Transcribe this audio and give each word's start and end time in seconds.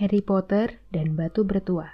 Harry 0.00 0.24
Potter 0.24 0.80
dan 0.88 1.12
Batu 1.12 1.44
Bertua. 1.44 1.84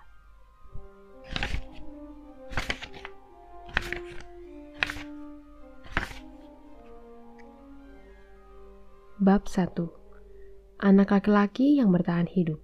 Bab 9.19 9.51
1 9.51 9.75
Anak 10.87 11.19
laki-laki 11.19 11.83
yang 11.83 11.91
bertahan 11.91 12.31
hidup 12.31 12.63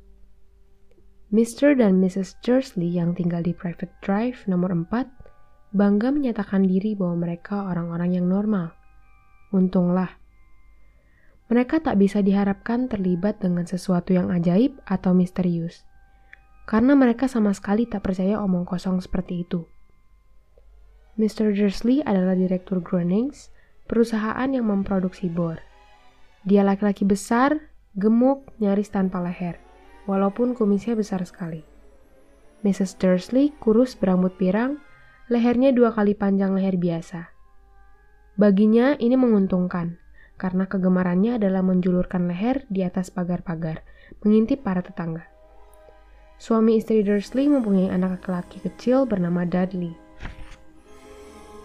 Mr. 1.35 1.75
dan 1.75 1.99
Mrs. 1.99 2.39
Dursley 2.47 2.95
yang 2.95 3.19
tinggal 3.19 3.43
di 3.43 3.51
Private 3.51 3.91
Drive 3.99 4.47
nomor 4.47 4.71
4 4.71 5.75
bangga 5.75 6.15
menyatakan 6.15 6.71
diri 6.71 6.95
bahwa 6.95 7.27
mereka 7.27 7.67
orang-orang 7.67 8.15
yang 8.15 8.31
normal. 8.31 8.79
Untunglah. 9.51 10.22
Mereka 11.53 11.85
tak 11.85 12.01
bisa 12.01 12.25
diharapkan 12.25 12.89
terlibat 12.89 13.45
dengan 13.45 13.69
sesuatu 13.69 14.17
yang 14.17 14.33
ajaib 14.33 14.81
atau 14.89 15.13
misterius. 15.13 15.85
Karena 16.65 16.97
mereka 16.97 17.29
sama 17.29 17.53
sekali 17.53 17.85
tak 17.85 18.09
percaya 18.09 18.41
omong 18.41 18.65
kosong 18.65 19.05
seperti 19.05 19.45
itu. 19.45 19.69
Mr. 21.21 21.53
Dursley 21.53 22.01
adalah 22.01 22.33
direktur 22.33 22.81
Groenings, 22.81 23.53
perusahaan 23.85 24.49
yang 24.49 24.65
memproduksi 24.65 25.29
bor. 25.29 25.61
Dia 26.49 26.65
laki-laki 26.65 27.05
besar, 27.05 27.69
gemuk, 28.01 28.49
nyaris 28.57 28.89
tanpa 28.89 29.21
leher 29.21 29.61
walaupun 30.07 30.55
kumisnya 30.59 30.99
besar 30.99 31.23
sekali. 31.23 31.63
Mrs. 32.63 32.99
Dursley 32.99 33.55
kurus 33.59 33.99
berambut 33.99 34.39
pirang, 34.39 34.79
lehernya 35.27 35.75
dua 35.75 35.91
kali 35.91 36.15
panjang 36.15 36.55
leher 36.55 36.79
biasa. 36.79 37.31
Baginya 38.39 38.95
ini 38.97 39.19
menguntungkan, 39.19 39.99
karena 40.41 40.67
kegemarannya 40.67 41.39
adalah 41.39 41.63
menjulurkan 41.63 42.27
leher 42.27 42.67
di 42.69 42.83
atas 42.83 43.09
pagar-pagar, 43.09 43.87
mengintip 44.27 44.61
para 44.67 44.83
tetangga. 44.83 45.29
Suami 46.43 46.75
istri 46.75 47.07
Dursley 47.07 47.47
mempunyai 47.47 47.95
anak 47.95 48.27
laki-laki 48.27 48.59
kecil 48.59 49.07
bernama 49.07 49.47
Dudley. 49.47 49.95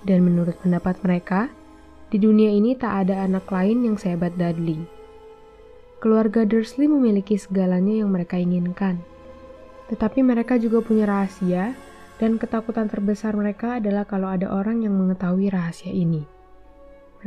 Dan 0.05 0.21
menurut 0.21 0.53
pendapat 0.61 1.01
mereka, 1.01 1.49
di 2.13 2.21
dunia 2.21 2.53
ini 2.53 2.77
tak 2.77 3.09
ada 3.09 3.25
anak 3.25 3.49
lain 3.49 3.83
yang 3.83 3.97
sehebat 3.97 4.37
Dudley. 4.37 4.79
Keluarga 5.97 6.45
Dursley 6.45 6.85
memiliki 6.85 7.41
segalanya 7.41 8.05
yang 8.05 8.13
mereka 8.13 8.37
inginkan. 8.37 9.01
Tetapi 9.89 10.21
mereka 10.21 10.61
juga 10.61 10.85
punya 10.85 11.09
rahasia, 11.09 11.73
dan 12.21 12.37
ketakutan 12.37 12.85
terbesar 12.85 13.33
mereka 13.33 13.81
adalah 13.81 14.05
kalau 14.05 14.29
ada 14.29 14.49
orang 14.53 14.85
yang 14.85 14.93
mengetahui 14.93 15.49
rahasia 15.49 15.89
ini. 15.89 16.36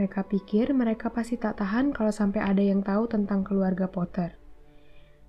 Mereka 0.01 0.33
pikir 0.33 0.73
mereka 0.73 1.13
pasti 1.13 1.37
tak 1.37 1.61
tahan 1.61 1.93
kalau 1.93 2.09
sampai 2.09 2.41
ada 2.41 2.65
yang 2.65 2.81
tahu 2.81 3.05
tentang 3.05 3.45
keluarga 3.45 3.85
Potter. 3.85 4.33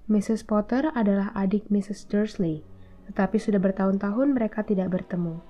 Mrs. 0.08 0.48
Potter 0.48 0.88
adalah 0.96 1.36
adik 1.36 1.68
Mrs. 1.68 2.08
Dursley, 2.08 2.64
tetapi 3.12 3.36
sudah 3.36 3.60
bertahun-tahun 3.60 4.32
mereka 4.32 4.64
tidak 4.64 4.96
bertemu. 4.96 5.44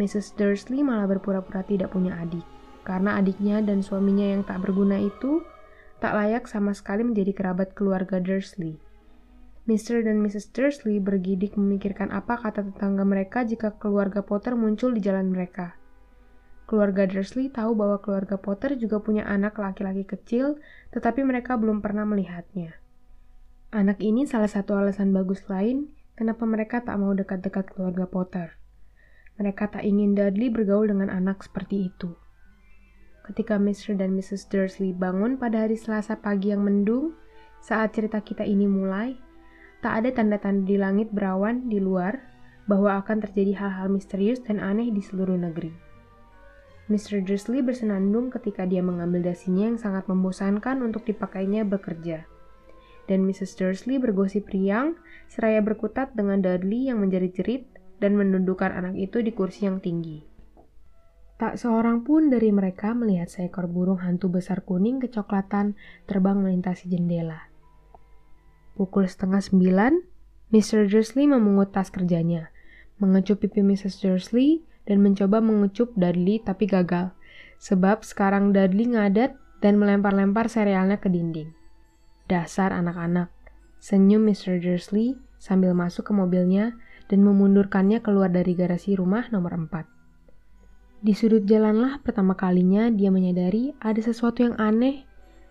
Mrs. 0.00 0.40
Dursley 0.40 0.80
malah 0.80 1.04
berpura-pura 1.04 1.68
tidak 1.68 1.92
punya 1.92 2.16
adik, 2.16 2.40
karena 2.80 3.20
adiknya 3.20 3.60
dan 3.60 3.84
suaminya 3.84 4.32
yang 4.32 4.40
tak 4.40 4.64
berguna 4.64 4.96
itu 4.96 5.44
tak 6.00 6.16
layak 6.16 6.48
sama 6.48 6.72
sekali 6.72 7.04
menjadi 7.04 7.36
kerabat 7.36 7.76
keluarga 7.76 8.24
Dursley. 8.24 8.80
Mr. 9.68 10.00
dan 10.00 10.16
Mrs. 10.24 10.48
Dursley 10.56 10.96
bergidik 10.96 11.60
memikirkan 11.60 12.08
apa 12.08 12.40
kata 12.40 12.72
tetangga 12.72 13.04
mereka 13.04 13.44
jika 13.44 13.76
keluarga 13.76 14.24
Potter 14.24 14.56
muncul 14.56 14.96
di 14.96 15.04
jalan 15.04 15.28
mereka. 15.28 15.76
Keluarga 16.70 17.02
Dursley 17.02 17.50
tahu 17.50 17.74
bahwa 17.74 17.98
keluarga 17.98 18.38
Potter 18.38 18.78
juga 18.78 19.02
punya 19.02 19.26
anak 19.26 19.58
laki-laki 19.58 20.06
kecil, 20.06 20.62
tetapi 20.94 21.26
mereka 21.26 21.58
belum 21.58 21.82
pernah 21.82 22.06
melihatnya. 22.06 22.78
Anak 23.74 23.98
ini 23.98 24.22
salah 24.22 24.46
satu 24.46 24.78
alasan 24.78 25.10
bagus 25.10 25.50
lain 25.50 25.90
kenapa 26.14 26.46
mereka 26.46 26.78
tak 26.86 26.94
mau 27.02 27.10
dekat-dekat 27.10 27.74
keluarga 27.74 28.06
Potter. 28.06 28.54
Mereka 29.42 29.74
tak 29.74 29.82
ingin 29.82 30.14
Dudley 30.14 30.46
bergaul 30.46 30.86
dengan 30.86 31.10
anak 31.10 31.42
seperti 31.42 31.90
itu. 31.90 32.14
Ketika 33.26 33.58
Mr. 33.58 33.98
dan 33.98 34.14
Mrs. 34.14 34.46
Dursley 34.46 34.94
bangun 34.94 35.42
pada 35.42 35.66
hari 35.66 35.74
Selasa 35.74 36.22
pagi 36.22 36.54
yang 36.54 36.62
mendung, 36.62 37.18
saat 37.58 37.98
cerita 37.98 38.22
kita 38.22 38.46
ini 38.46 38.70
mulai, 38.70 39.18
tak 39.82 40.06
ada 40.06 40.22
tanda-tanda 40.22 40.70
di 40.70 40.78
langit 40.78 41.10
berawan 41.10 41.66
di 41.66 41.82
luar 41.82 42.14
bahwa 42.70 42.94
akan 43.02 43.26
terjadi 43.26 43.58
hal-hal 43.58 43.90
misterius 43.90 44.38
dan 44.46 44.62
aneh 44.62 44.94
di 44.94 45.02
seluruh 45.02 45.34
negeri. 45.34 45.89
Mr. 46.90 47.22
Dursley 47.22 47.62
bersenandung 47.62 48.34
ketika 48.34 48.66
dia 48.66 48.82
mengambil 48.82 49.30
dasinya 49.30 49.70
yang 49.70 49.78
sangat 49.78 50.10
membosankan 50.10 50.82
untuk 50.82 51.06
dipakainya 51.06 51.62
bekerja. 51.62 52.26
Dan 53.06 53.22
Mrs. 53.30 53.54
Dursley 53.54 54.02
bergosip 54.02 54.50
riang, 54.50 54.98
seraya 55.30 55.62
berkutat 55.62 56.18
dengan 56.18 56.42
Dudley 56.42 56.90
yang 56.90 56.98
menjerit-jerit 56.98 57.70
dan 58.02 58.18
menundukkan 58.18 58.74
anak 58.74 58.98
itu 58.98 59.22
di 59.22 59.30
kursi 59.30 59.70
yang 59.70 59.78
tinggi. 59.78 60.26
Tak 61.38 61.56
seorang 61.56 62.02
pun 62.02 62.28
dari 62.28 62.50
mereka 62.50 62.92
melihat 62.92 63.30
seekor 63.30 63.70
burung 63.70 64.02
hantu 64.02 64.28
besar 64.28 64.66
kuning 64.66 64.98
kecoklatan 64.98 65.78
terbang 66.10 66.42
melintasi 66.42 66.90
jendela. 66.90 67.48
Pukul 68.74 69.06
setengah 69.06 69.40
sembilan, 69.40 69.92
Mr. 70.50 70.90
Dursley 70.90 71.30
memungut 71.30 71.70
tas 71.70 71.88
kerjanya, 71.88 72.50
mengecup 72.98 73.40
pipi 73.46 73.62
Mrs. 73.62 74.02
Dursley, 74.02 74.66
dan 74.84 75.04
mencoba 75.04 75.42
mengecup 75.42 75.92
Dudley 75.96 76.40
tapi 76.40 76.68
gagal, 76.68 77.12
sebab 77.60 78.04
sekarang 78.04 78.56
Dudley 78.56 78.92
ngadat 78.96 79.36
dan 79.60 79.76
melempar-lempar 79.76 80.48
serealnya 80.48 80.96
ke 80.96 81.12
dinding. 81.12 81.52
Dasar 82.26 82.72
anak-anak, 82.72 83.28
senyum 83.82 84.24
Mr. 84.24 84.60
Dursley 84.62 85.20
sambil 85.40 85.72
masuk 85.72 86.08
ke 86.08 86.12
mobilnya 86.12 86.76
dan 87.10 87.26
memundurkannya 87.26 87.98
keluar 88.00 88.30
dari 88.30 88.54
garasi 88.54 88.94
rumah 88.94 89.26
nomor 89.34 89.56
4. 89.56 90.00
Di 91.00 91.16
sudut 91.16 91.48
jalanlah 91.48 91.98
pertama 92.04 92.36
kalinya 92.36 92.92
dia 92.92 93.08
menyadari 93.08 93.72
ada 93.80 93.98
sesuatu 94.04 94.44
yang 94.44 94.54
aneh. 94.60 95.08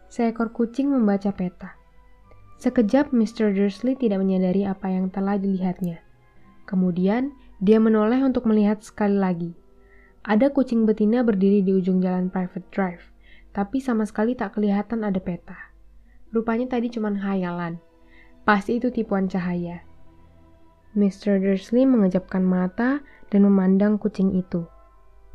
Seekor 0.10 0.54
kucing 0.54 0.90
membaca 0.90 1.30
peta. 1.34 1.78
Sekejap 2.62 3.14
Mr. 3.14 3.54
Dursley 3.54 3.98
tidak 3.98 4.22
menyadari 4.22 4.66
apa 4.66 4.90
yang 4.90 5.10
telah 5.10 5.38
dilihatnya. 5.38 6.02
Kemudian 6.70 7.34
dia 7.60 7.76
menoleh 7.76 8.24
untuk 8.24 8.48
melihat 8.48 8.80
sekali 8.80 9.20
lagi. 9.20 9.52
Ada 10.24 10.52
kucing 10.52 10.88
betina 10.88 11.24
berdiri 11.24 11.60
di 11.60 11.76
ujung 11.76 12.00
jalan 12.00 12.32
private 12.32 12.68
drive, 12.72 13.04
tapi 13.52 13.84
sama 13.84 14.08
sekali 14.08 14.36
tak 14.36 14.56
kelihatan 14.56 15.04
ada 15.04 15.20
peta. 15.20 15.76
Rupanya 16.32 16.72
tadi 16.72 16.88
cuma 16.88 17.12
khayalan. 17.12 17.80
Pasti 18.48 18.80
itu 18.80 18.88
tipuan 18.92 19.28
cahaya. 19.28 19.84
Mr. 20.96 21.38
Dursley 21.38 21.86
mengejapkan 21.86 22.42
mata 22.42 23.04
dan 23.30 23.46
memandang 23.46 24.02
kucing 24.02 24.34
itu. 24.34 24.66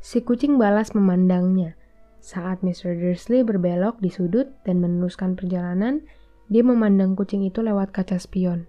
Si 0.02 0.24
kucing 0.24 0.56
balas 0.56 0.92
memandangnya. 0.96 1.78
Saat 2.24 2.64
Mr. 2.64 2.96
Dursley 2.96 3.44
berbelok 3.44 4.00
di 4.00 4.08
sudut 4.08 4.48
dan 4.64 4.80
meneruskan 4.80 5.36
perjalanan, 5.36 6.02
dia 6.48 6.64
memandang 6.64 7.14
kucing 7.14 7.44
itu 7.44 7.60
lewat 7.60 7.92
kaca 7.92 8.16
spion. 8.16 8.66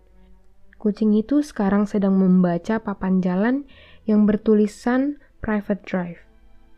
Kucing 0.86 1.18
itu 1.18 1.42
sekarang 1.42 1.90
sedang 1.90 2.14
membaca 2.14 2.78
papan 2.78 3.18
jalan 3.18 3.66
yang 4.06 4.30
bertulisan 4.30 5.18
private 5.42 5.82
drive. 5.82 6.22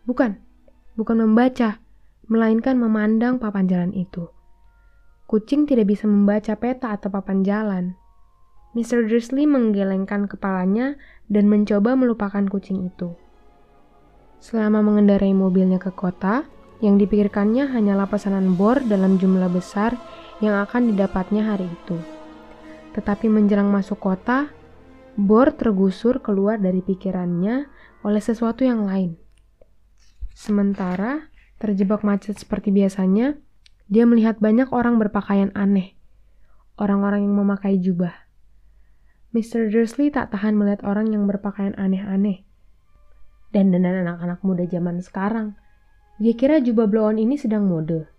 Bukan, 0.07 0.39
bukan 0.95 1.27
membaca, 1.27 1.83
melainkan 2.31 2.79
memandang 2.79 3.35
papan 3.35 3.67
jalan 3.67 3.91
itu. 3.91 4.31
Kucing 5.27 5.67
tidak 5.67 5.91
bisa 5.91 6.07
membaca 6.07 6.55
peta 6.55 6.95
atau 6.95 7.11
papan 7.11 7.43
jalan. 7.43 7.99
Mr. 8.79 9.11
Dursley 9.11 9.43
menggelengkan 9.43 10.31
kepalanya 10.31 10.95
dan 11.27 11.51
mencoba 11.51 11.99
melupakan 11.99 12.47
kucing 12.47 12.87
itu. 12.87 13.11
Selama 14.39 14.87
mengendarai 14.87 15.35
mobilnya 15.35 15.83
ke 15.83 15.91
kota, 15.91 16.47
yang 16.79 16.95
dipikirkannya 16.95 17.75
hanyalah 17.75 18.07
pesanan 18.07 18.55
bor 18.55 18.79
dalam 18.87 19.19
jumlah 19.19 19.51
besar 19.51 19.99
yang 20.39 20.55
akan 20.63 20.95
didapatnya 20.95 21.43
hari 21.43 21.67
itu. 21.67 22.16
Tetapi 22.97 23.29
menjelang 23.29 23.69
masuk 23.69 24.01
kota, 24.01 24.49
bor 25.13 25.53
tergusur 25.53 26.17
keluar 26.25 26.57
dari 26.57 26.81
pikirannya 26.81 27.69
oleh 28.01 28.21
sesuatu 28.21 28.65
yang 28.65 28.89
lain. 28.89 29.21
Sementara 30.33 31.29
terjebak 31.61 32.01
macet 32.01 32.41
seperti 32.41 32.73
biasanya, 32.73 33.37
dia 33.85 34.09
melihat 34.09 34.41
banyak 34.41 34.73
orang 34.73 34.97
berpakaian 34.97 35.53
aneh. 35.53 35.93
Orang-orang 36.77 37.25
yang 37.25 37.37
memakai 37.37 37.77
jubah. 37.77 38.13
Mr. 39.33 39.69
Dursley 39.69 40.09
tak 40.09 40.33
tahan 40.33 40.57
melihat 40.57 40.81
orang 40.81 41.13
yang 41.13 41.29
berpakaian 41.29 41.77
aneh-aneh 41.77 42.47
dan 43.51 43.71
dengan 43.71 44.03
anak-anak 44.03 44.39
muda 44.43 44.65
zaman 44.67 44.99
sekarang. 44.99 45.55
Dia 46.17 46.33
kira 46.33 46.59
jubah 46.59 46.89
blow 46.89 47.09
on 47.09 47.21
ini 47.21 47.37
sedang 47.37 47.69
mode. 47.69 48.09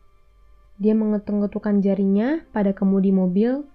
Dia 0.79 0.95
mengetuk-ngetukkan 0.95 1.83
jarinya 1.83 2.47
pada 2.55 2.71
kemudi 2.71 3.11
mobil 3.11 3.67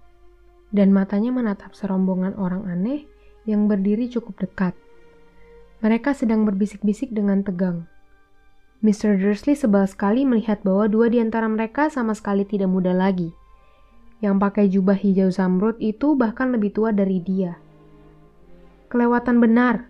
dan 0.74 0.90
matanya 0.90 1.30
menatap 1.30 1.70
serombongan 1.78 2.34
orang 2.34 2.66
aneh 2.66 3.06
yang 3.46 3.70
berdiri 3.70 4.10
cukup 4.10 4.42
dekat. 4.42 4.74
Mereka 5.78 6.18
sedang 6.18 6.42
berbisik-bisik 6.42 7.14
dengan 7.14 7.46
tegang. 7.46 7.86
Mr. 8.82 9.16
Dursley 9.16 9.54
sebal 9.54 9.86
sekali 9.86 10.26
melihat 10.26 10.60
bahwa 10.66 10.90
dua 10.90 11.06
di 11.08 11.22
antara 11.22 11.46
mereka 11.46 11.88
sama 11.88 12.12
sekali 12.12 12.42
tidak 12.42 12.68
muda 12.68 12.90
lagi. 12.90 13.30
yang 14.24 14.40
pakai 14.40 14.72
jubah 14.72 14.96
hijau 14.96 15.28
zamrud 15.28 15.76
itu 15.84 16.16
bahkan 16.16 16.48
lebih 16.48 16.72
tua 16.72 16.96
dari 16.96 17.20
dia. 17.20 17.60
Kelewatan 18.88 19.36
benar, 19.36 19.84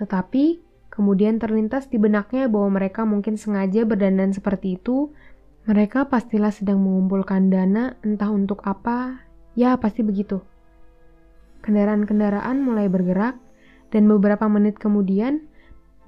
tetapi 0.00 0.64
kemudian 0.88 1.36
terlintas 1.36 1.84
di 1.92 2.00
benaknya 2.00 2.48
bahwa 2.48 2.80
mereka 2.80 3.04
mungkin 3.04 3.36
sengaja 3.36 3.84
berdandan 3.84 4.32
seperti 4.32 4.80
itu. 4.80 5.12
Mereka 5.68 6.08
pastilah 6.08 6.56
sedang 6.56 6.80
mengumpulkan 6.80 7.52
dana, 7.52 8.00
entah 8.00 8.32
untuk 8.32 8.64
apa, 8.64 9.28
ya 9.54 9.78
pasti 9.78 10.04
begitu. 10.04 10.42
Kendaraan-kendaraan 11.60 12.62
mulai 12.62 12.88
bergerak, 12.88 13.36
dan 13.90 14.06
beberapa 14.06 14.46
menit 14.46 14.78
kemudian, 14.78 15.50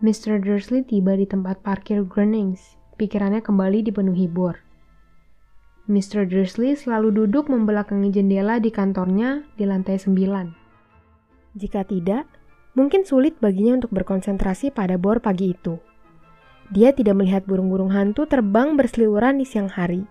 Mr. 0.02 0.42
Dursley 0.42 0.82
tiba 0.82 1.14
di 1.18 1.26
tempat 1.26 1.62
parkir 1.62 2.02
Grunnings. 2.06 2.78
Pikirannya 2.98 3.42
kembali 3.42 3.86
dipenuhi 3.86 4.30
bor. 4.30 4.58
Mr. 5.90 6.30
Dursley 6.30 6.78
selalu 6.78 7.26
duduk 7.26 7.50
membelakangi 7.50 8.14
jendela 8.14 8.62
di 8.62 8.70
kantornya 8.70 9.42
di 9.58 9.66
lantai 9.66 9.98
9. 9.98 11.58
Jika 11.58 11.82
tidak, 11.82 12.30
mungkin 12.78 13.02
sulit 13.02 13.34
baginya 13.42 13.82
untuk 13.82 13.90
berkonsentrasi 13.90 14.70
pada 14.70 14.94
bor 14.94 15.18
pagi 15.18 15.50
itu. 15.50 15.82
Dia 16.70 16.94
tidak 16.94 17.18
melihat 17.18 17.42
burung-burung 17.44 17.90
hantu 17.90 18.24
terbang 18.30 18.78
berseliweran 18.78 19.42
di 19.42 19.44
siang 19.44 19.68
hari, 19.68 20.06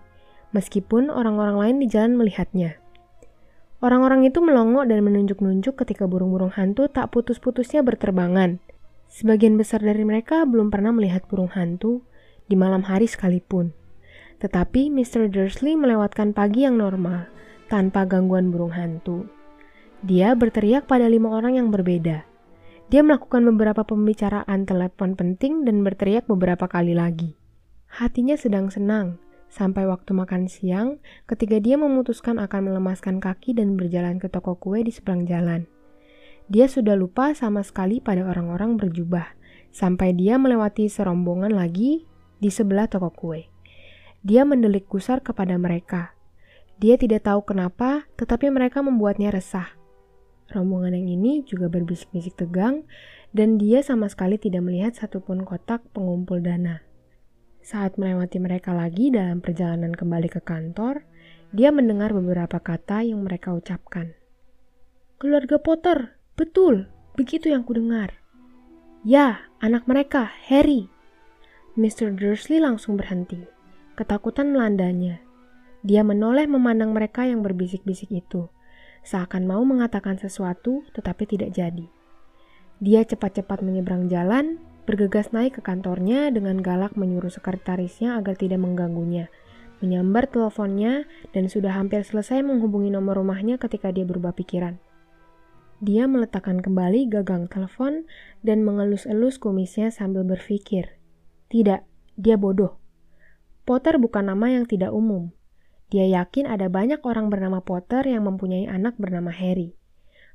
meskipun 0.52 1.08
orang-orang 1.08 1.56
lain 1.56 1.76
di 1.80 1.86
jalan 1.88 2.20
melihatnya. 2.20 2.81
Orang-orang 3.82 4.22
itu 4.22 4.38
melongok 4.38 4.86
dan 4.86 5.02
menunjuk-nunjuk 5.02 5.74
ketika 5.82 6.06
burung-burung 6.06 6.54
hantu 6.54 6.86
tak 6.86 7.10
putus-putusnya 7.10 7.82
berterbangan. 7.82 8.62
Sebagian 9.10 9.58
besar 9.58 9.82
dari 9.82 10.06
mereka 10.06 10.46
belum 10.46 10.70
pernah 10.70 10.94
melihat 10.94 11.26
burung 11.26 11.50
hantu 11.50 12.06
di 12.46 12.54
malam 12.54 12.86
hari 12.86 13.10
sekalipun. 13.10 13.74
Tetapi 14.38 14.86
Mr. 14.86 15.26
Dursley 15.26 15.74
melewatkan 15.74 16.30
pagi 16.30 16.62
yang 16.62 16.78
normal, 16.78 17.26
tanpa 17.66 18.06
gangguan 18.06 18.54
burung 18.54 18.70
hantu. 18.70 19.26
Dia 20.06 20.38
berteriak 20.38 20.86
pada 20.86 21.10
lima 21.10 21.34
orang 21.34 21.58
yang 21.58 21.74
berbeda. 21.74 22.22
Dia 22.86 23.02
melakukan 23.02 23.42
beberapa 23.50 23.82
pembicaraan 23.82 24.62
telepon 24.62 25.18
penting 25.18 25.66
dan 25.66 25.82
berteriak 25.82 26.30
beberapa 26.30 26.70
kali 26.70 26.94
lagi. 26.94 27.34
Hatinya 27.90 28.38
sedang 28.38 28.70
senang, 28.70 29.18
Sampai 29.52 29.84
waktu 29.84 30.16
makan 30.16 30.48
siang, 30.48 30.96
ketika 31.28 31.60
dia 31.60 31.76
memutuskan 31.76 32.40
akan 32.40 32.72
melemaskan 32.72 33.20
kaki 33.20 33.52
dan 33.52 33.76
berjalan 33.76 34.16
ke 34.16 34.32
toko 34.32 34.56
kue 34.56 34.80
di 34.80 34.88
seberang 34.88 35.28
jalan. 35.28 35.68
Dia 36.48 36.72
sudah 36.72 36.96
lupa 36.96 37.36
sama 37.36 37.60
sekali 37.60 38.00
pada 38.00 38.24
orang-orang 38.24 38.80
berjubah, 38.80 39.36
sampai 39.68 40.16
dia 40.16 40.40
melewati 40.40 40.88
serombongan 40.88 41.52
lagi 41.52 42.08
di 42.40 42.48
sebelah 42.48 42.88
toko 42.88 43.12
kue. 43.12 43.52
Dia 44.24 44.48
mendelik 44.48 44.88
gusar 44.88 45.20
kepada 45.20 45.60
mereka. 45.60 46.16
Dia 46.80 46.96
tidak 46.96 47.28
tahu 47.28 47.44
kenapa, 47.44 48.08
tetapi 48.16 48.48
mereka 48.48 48.80
membuatnya 48.80 49.28
resah. 49.36 49.68
Rombongan 50.48 50.96
yang 50.96 51.12
ini 51.12 51.44
juga 51.44 51.68
berbisik-bisik 51.68 52.40
tegang, 52.40 52.88
dan 53.36 53.60
dia 53.60 53.84
sama 53.84 54.08
sekali 54.08 54.40
tidak 54.40 54.64
melihat 54.64 54.96
satupun 54.96 55.44
kotak 55.44 55.84
pengumpul 55.92 56.40
dana. 56.40 56.80
Saat 57.62 57.94
melewati 57.94 58.42
mereka 58.42 58.74
lagi 58.74 59.14
dalam 59.14 59.38
perjalanan 59.38 59.94
kembali 59.94 60.26
ke 60.26 60.42
kantor, 60.42 61.06
dia 61.54 61.70
mendengar 61.70 62.10
beberapa 62.10 62.58
kata 62.58 63.06
yang 63.06 63.22
mereka 63.22 63.54
ucapkan. 63.54 64.18
Keluarga 65.22 65.62
Potter, 65.62 66.18
betul, 66.34 66.90
begitu 67.14 67.54
yang 67.54 67.62
kudengar. 67.62 68.18
Ya, 69.06 69.46
anak 69.62 69.86
mereka, 69.86 70.26
Harry. 70.50 70.90
Mr. 71.78 72.10
Dursley 72.10 72.58
langsung 72.58 72.98
berhenti. 72.98 73.46
Ketakutan 73.94 74.50
melandanya. 74.50 75.22
Dia 75.86 76.02
menoleh 76.02 76.50
memandang 76.50 76.90
mereka 76.90 77.30
yang 77.30 77.46
berbisik-bisik 77.46 78.10
itu, 78.10 78.50
seakan 79.06 79.46
mau 79.46 79.62
mengatakan 79.62 80.18
sesuatu 80.18 80.82
tetapi 80.98 81.30
tidak 81.30 81.54
jadi. 81.54 81.86
Dia 82.82 83.06
cepat-cepat 83.06 83.62
menyeberang 83.62 84.10
jalan 84.10 84.58
bergegas 84.82 85.30
naik 85.30 85.58
ke 85.58 85.62
kantornya 85.62 86.28
dengan 86.34 86.58
galak 86.58 86.98
menyuruh 86.98 87.30
sekretarisnya 87.30 88.18
agar 88.18 88.34
tidak 88.34 88.58
mengganggunya, 88.58 89.30
menyambar 89.78 90.26
teleponnya, 90.30 91.06
dan 91.30 91.46
sudah 91.46 91.74
hampir 91.74 92.02
selesai 92.02 92.42
menghubungi 92.42 92.90
nomor 92.90 93.18
rumahnya 93.18 93.58
ketika 93.58 93.94
dia 93.94 94.02
berubah 94.02 94.34
pikiran. 94.34 94.78
Dia 95.82 96.06
meletakkan 96.06 96.62
kembali 96.62 97.10
gagang 97.10 97.50
telepon 97.50 98.06
dan 98.46 98.62
mengelus-elus 98.62 99.42
kumisnya 99.42 99.90
sambil 99.90 100.22
berpikir. 100.22 100.94
Tidak, 101.50 101.82
dia 102.14 102.36
bodoh. 102.38 102.78
Potter 103.66 103.98
bukan 103.98 104.30
nama 104.30 104.50
yang 104.50 104.66
tidak 104.66 104.94
umum. 104.94 105.34
Dia 105.90 106.06
yakin 106.06 106.46
ada 106.46 106.70
banyak 106.70 107.02
orang 107.02 107.28
bernama 107.28 107.60
Potter 107.60 108.06
yang 108.06 108.24
mempunyai 108.24 108.70
anak 108.70 108.94
bernama 108.94 109.34
Harry. 109.34 109.74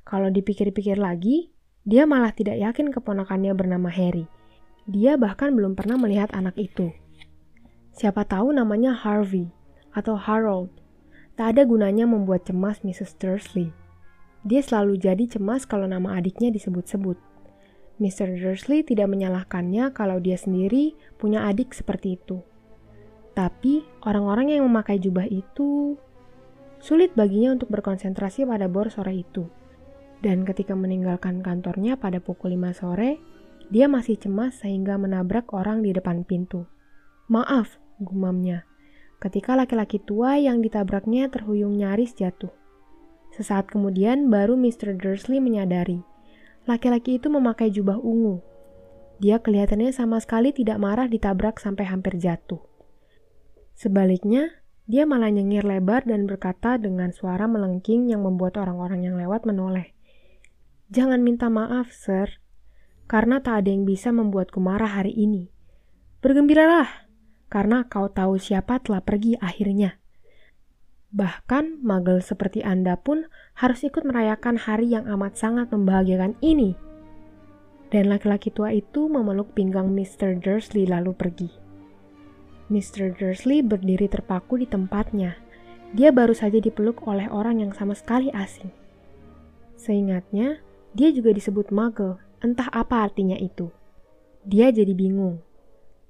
Kalau 0.04 0.28
dipikir-pikir 0.28 1.00
lagi, 1.00 1.52
dia 1.88 2.04
malah 2.04 2.36
tidak 2.36 2.60
yakin 2.60 2.92
keponakannya 2.92 3.56
bernama 3.56 3.88
Harry. 3.88 4.28
Dia 4.88 5.20
bahkan 5.20 5.52
belum 5.52 5.76
pernah 5.76 6.00
melihat 6.00 6.32
anak 6.32 6.56
itu. 6.56 6.96
Siapa 7.92 8.24
tahu 8.24 8.56
namanya 8.56 8.96
Harvey 8.96 9.52
atau 9.92 10.16
Harold. 10.16 10.72
Tak 11.36 11.52
ada 11.52 11.68
gunanya 11.68 12.08
membuat 12.08 12.48
cemas 12.48 12.80
Mrs. 12.80 13.20
Dursley. 13.20 13.68
Dia 14.48 14.64
selalu 14.64 14.96
jadi 14.96 15.28
cemas 15.28 15.68
kalau 15.68 15.84
nama 15.84 16.16
adiknya 16.16 16.48
disebut-sebut. 16.48 17.20
Mr. 18.00 18.32
Dursley 18.40 18.80
tidak 18.80 19.12
menyalahkannya 19.12 19.92
kalau 19.92 20.24
dia 20.24 20.40
sendiri 20.40 20.96
punya 21.20 21.44
adik 21.44 21.76
seperti 21.76 22.16
itu. 22.16 22.40
Tapi 23.36 23.84
orang-orang 24.08 24.56
yang 24.56 24.64
memakai 24.64 24.96
jubah 24.96 25.28
itu 25.28 26.00
sulit 26.80 27.12
baginya 27.12 27.52
untuk 27.52 27.68
berkonsentrasi 27.68 28.48
pada 28.48 28.72
bor 28.72 28.88
sore 28.88 29.20
itu. 29.20 29.52
Dan 30.24 30.48
ketika 30.48 30.72
meninggalkan 30.72 31.44
kantornya 31.44 32.00
pada 32.00 32.24
pukul 32.24 32.56
5 32.56 32.72
sore, 32.72 33.20
dia 33.68 33.84
masih 33.84 34.16
cemas 34.16 34.64
sehingga 34.64 34.96
menabrak 34.96 35.52
orang 35.52 35.84
di 35.84 35.92
depan 35.92 36.24
pintu. 36.24 36.64
Maaf, 37.28 37.76
gumamnya. 38.00 38.64
Ketika 39.20 39.52
laki-laki 39.52 40.00
tua 40.00 40.40
yang 40.40 40.64
ditabraknya 40.64 41.28
terhuyung 41.28 41.76
nyaris 41.76 42.16
jatuh. 42.16 42.48
Sesaat 43.36 43.68
kemudian 43.68 44.32
baru 44.32 44.56
Mr. 44.56 44.96
Dursley 44.96 45.36
menyadari. 45.36 46.00
Laki-laki 46.64 47.20
itu 47.20 47.28
memakai 47.28 47.68
jubah 47.68 48.00
ungu. 48.00 48.40
Dia 49.20 49.44
kelihatannya 49.44 49.92
sama 49.92 50.16
sekali 50.22 50.56
tidak 50.56 50.80
marah 50.80 51.04
ditabrak 51.04 51.60
sampai 51.60 51.84
hampir 51.84 52.16
jatuh. 52.16 52.64
Sebaliknya, 53.76 54.64
dia 54.88 55.04
malah 55.04 55.28
nyengir 55.28 55.68
lebar 55.68 56.08
dan 56.08 56.24
berkata 56.24 56.80
dengan 56.80 57.12
suara 57.12 57.44
melengking 57.44 58.08
yang 58.08 58.24
membuat 58.24 58.56
orang-orang 58.56 59.04
yang 59.04 59.20
lewat 59.20 59.44
menoleh. 59.44 59.92
Jangan 60.88 61.20
minta 61.20 61.52
maaf, 61.52 61.92
sir 61.92 62.40
karena 63.08 63.40
tak 63.40 63.64
ada 63.64 63.72
yang 63.72 63.88
bisa 63.88 64.12
membuatku 64.12 64.60
marah 64.60 65.00
hari 65.00 65.16
ini. 65.16 65.48
Bergembiralah, 66.20 67.08
karena 67.48 67.88
kau 67.88 68.12
tahu 68.12 68.36
siapa 68.36 68.78
telah 68.84 69.00
pergi 69.00 69.40
akhirnya. 69.40 69.96
Bahkan 71.08 71.80
magel 71.80 72.20
seperti 72.20 72.60
Anda 72.60 73.00
pun 73.00 73.24
harus 73.56 73.80
ikut 73.80 74.04
merayakan 74.04 74.60
hari 74.60 74.92
yang 74.92 75.08
amat 75.08 75.40
sangat 75.40 75.72
membahagiakan 75.72 76.36
ini. 76.44 76.76
Dan 77.88 78.12
laki-laki 78.12 78.52
tua 78.52 78.76
itu 78.76 79.08
memeluk 79.08 79.56
pinggang 79.56 79.88
Mr. 79.96 80.36
Dursley 80.36 80.84
lalu 80.84 81.16
pergi. 81.16 81.48
Mr. 82.68 83.16
Dursley 83.16 83.64
berdiri 83.64 84.12
terpaku 84.12 84.60
di 84.60 84.68
tempatnya. 84.68 85.40
Dia 85.96 86.12
baru 86.12 86.36
saja 86.36 86.60
dipeluk 86.60 87.08
oleh 87.08 87.32
orang 87.32 87.64
yang 87.64 87.72
sama 87.72 87.96
sekali 87.96 88.28
asing. 88.36 88.68
Seingatnya, 89.80 90.60
dia 90.92 91.08
juga 91.08 91.32
disebut 91.32 91.72
Muggle 91.72 92.27
Entah 92.38 92.70
apa 92.70 93.02
artinya 93.02 93.34
itu. 93.34 93.74
Dia 94.46 94.70
jadi 94.70 94.94
bingung. 94.94 95.42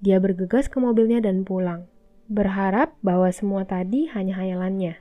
Dia 0.04 0.20
bergegas 0.20 0.68
ke 0.68 0.76
mobilnya 0.76 1.24
dan 1.24 1.42
pulang, 1.42 1.88
berharap 2.28 2.92
bahwa 3.00 3.32
semua 3.32 3.64
tadi 3.64 4.12
hanya 4.12 4.36
hayalannya. 4.36 5.00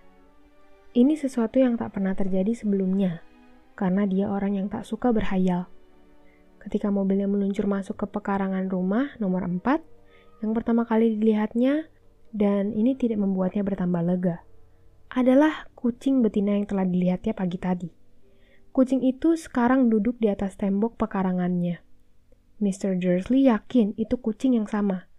Ini 0.96 1.14
sesuatu 1.20 1.60
yang 1.60 1.76
tak 1.76 2.00
pernah 2.00 2.16
terjadi 2.16 2.56
sebelumnya, 2.56 3.22
karena 3.76 4.08
dia 4.08 4.32
orang 4.32 4.56
yang 4.56 4.72
tak 4.72 4.88
suka 4.88 5.12
berhayal. 5.12 5.68
Ketika 6.64 6.90
mobilnya 6.90 7.28
meluncur 7.28 7.68
masuk 7.68 8.00
ke 8.00 8.06
pekarangan 8.08 8.72
rumah 8.72 9.12
nomor 9.20 9.46
4, 9.46 10.42
yang 10.42 10.56
pertama 10.56 10.88
kali 10.88 11.20
dilihatnya, 11.20 11.92
dan 12.32 12.72
ini 12.72 12.96
tidak 12.96 13.20
membuatnya 13.20 13.68
bertambah 13.68 14.02
lega, 14.02 14.42
adalah 15.12 15.68
kucing 15.76 16.24
betina 16.24 16.56
yang 16.56 16.66
telah 16.66 16.88
dilihatnya 16.88 17.36
pagi 17.36 17.60
tadi. 17.60 17.90
Kucing 18.78 19.02
itu 19.02 19.34
sekarang 19.34 19.90
duduk 19.90 20.22
di 20.22 20.30
atas 20.30 20.54
tembok 20.54 21.02
pekarangannya. 21.02 21.82
Mr. 22.62 22.94
Dursley 22.94 23.50
yakin 23.50 23.98
itu 23.98 24.22
kucing 24.22 24.54
yang 24.54 24.70
sama. 24.70 25.10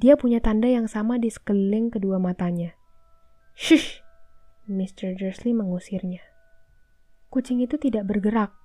Dia 0.00 0.16
punya 0.16 0.40
tanda 0.40 0.72
yang 0.72 0.88
sama 0.88 1.20
di 1.20 1.28
sekeliling 1.28 1.92
kedua 1.92 2.16
matanya. 2.16 2.72
Shush! 3.52 4.00
Mr. 4.64 5.20
Dursley 5.20 5.52
mengusirnya. 5.52 6.24
Kucing 7.28 7.60
itu 7.60 7.76
tidak 7.76 8.08
bergerak. 8.08 8.56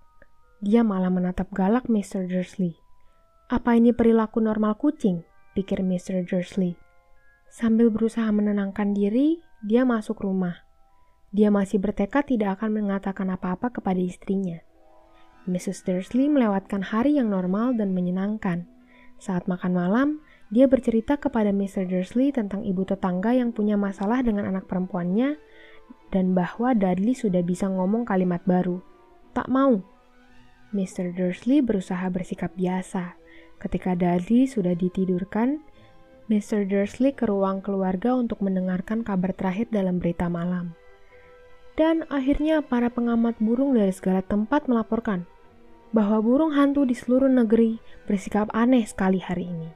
Dia 0.63 0.87
malah 0.87 1.11
menatap 1.11 1.51
galak 1.51 1.91
Mr. 1.91 2.23
Dursley. 2.23 2.79
Apa 3.51 3.75
ini 3.75 3.91
perilaku 3.91 4.39
normal 4.39 4.79
kucing? 4.79 5.27
pikir 5.51 5.83
Mr. 5.83 6.23
Dursley. 6.23 6.79
Sambil 7.51 7.91
berusaha 7.91 8.31
menenangkan 8.31 8.95
diri, 8.95 9.43
dia 9.67 9.83
masuk 9.83 10.23
rumah. 10.23 10.63
Dia 11.33 11.49
masih 11.49 11.81
bertekad 11.81 12.29
tidak 12.29 12.61
akan 12.61 12.77
mengatakan 12.77 13.33
apa-apa 13.33 13.73
kepada 13.73 13.97
istrinya. 13.97 14.61
Mrs. 15.49 15.83
Dursley 15.83 16.29
melewatkan 16.29 16.85
hari 16.85 17.19
yang 17.19 17.33
normal 17.33 17.75
dan 17.75 17.91
menyenangkan. 17.91 18.69
Saat 19.17 19.49
makan 19.49 19.73
malam, 19.75 20.09
dia 20.53 20.69
bercerita 20.69 21.17
kepada 21.17 21.49
Mr. 21.49 21.89
Dursley 21.89 22.29
tentang 22.29 22.61
ibu 22.63 22.85
tetangga 22.85 23.33
yang 23.33 23.51
punya 23.51 23.75
masalah 23.75 24.21
dengan 24.21 24.45
anak 24.45 24.69
perempuannya 24.69 25.35
dan 26.13 26.37
bahwa 26.37 26.77
Dudley 26.77 27.17
sudah 27.17 27.41
bisa 27.41 27.65
ngomong 27.65 28.05
kalimat 28.05 28.45
baru. 28.45 28.79
Tak 29.33 29.49
mau. 29.49 29.81
Mr. 30.69 31.17
Dursley 31.17 31.65
berusaha 31.65 32.05
bersikap 32.13 32.53
biasa. 32.53 33.17
Ketika 33.57 33.97
Dudley 33.97 34.45
sudah 34.45 34.77
ditidurkan, 34.77 35.65
Mr. 36.29 36.69
Dursley 36.69 37.11
ke 37.17 37.25
ruang 37.25 37.65
keluarga 37.65 38.13
untuk 38.13 38.39
mendengarkan 38.45 39.01
kabar 39.01 39.33
terakhir 39.33 39.73
dalam 39.73 39.97
berita 39.97 40.29
malam. 40.29 40.77
Dan 41.73 42.05
akhirnya 42.13 42.61
para 42.61 42.93
pengamat 42.93 43.41
burung 43.41 43.73
dari 43.73 43.89
segala 43.89 44.21
tempat 44.21 44.69
melaporkan 44.69 45.25
bahwa 45.93 46.21
burung 46.21 46.53
hantu 46.53 46.85
di 46.85 46.97
seluruh 46.97 47.29
negeri 47.29 47.77
bersikap 48.09 48.49
aneh 48.53 48.85
sekali 48.85 49.21
hari 49.21 49.49
ini. 49.49 49.69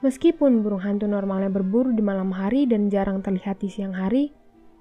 Meskipun 0.00 0.64
burung 0.64 0.82
hantu 0.82 1.04
normalnya 1.06 1.52
berburu 1.52 1.92
di 1.92 2.02
malam 2.02 2.34
hari 2.34 2.64
dan 2.64 2.88
jarang 2.88 3.20
terlihat 3.20 3.62
di 3.62 3.68
siang 3.68 3.94
hari, 3.94 4.32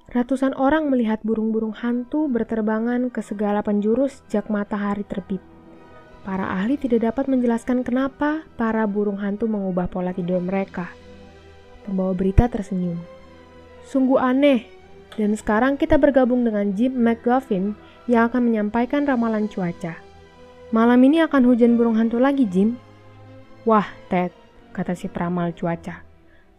ratusan 0.09 0.57
orang 0.57 0.89
melihat 0.89 1.21
burung-burung 1.21 1.75
hantu 1.75 2.31
berterbangan 2.31 3.13
ke 3.13 3.21
segala 3.21 3.62
penjuru 3.62 4.09
sejak 4.09 4.48
matahari 4.48 5.05
terbit. 5.05 5.43
Para 6.24 6.50
ahli 6.55 6.77
tidak 6.79 7.09
dapat 7.13 7.25
menjelaskan 7.25 7.83
kenapa 7.83 8.48
para 8.55 8.86
burung 8.88 9.19
hantu 9.19 9.50
mengubah 9.50 9.91
pola 9.91 10.15
tidur 10.15 10.39
mereka. 10.39 10.88
Pembawa 11.83 12.13
berita 12.15 12.48
tersenyum. 12.48 13.00
Sungguh 13.88 14.21
aneh, 14.21 14.78
dan 15.20 15.36
sekarang 15.36 15.76
kita 15.76 16.00
bergabung 16.00 16.48
dengan 16.48 16.72
Jim 16.72 16.96
McGuffin 16.96 17.76
yang 18.08 18.32
akan 18.32 18.48
menyampaikan 18.48 19.04
ramalan 19.04 19.52
cuaca. 19.52 20.00
Malam 20.72 21.04
ini 21.04 21.20
akan 21.20 21.44
hujan 21.44 21.76
burung 21.76 22.00
hantu 22.00 22.24
lagi, 22.24 22.48
Jim. 22.48 22.80
Wah, 23.68 23.92
Ted, 24.08 24.32
kata 24.72 24.96
si 24.96 25.12
peramal 25.12 25.52
cuaca. 25.52 26.08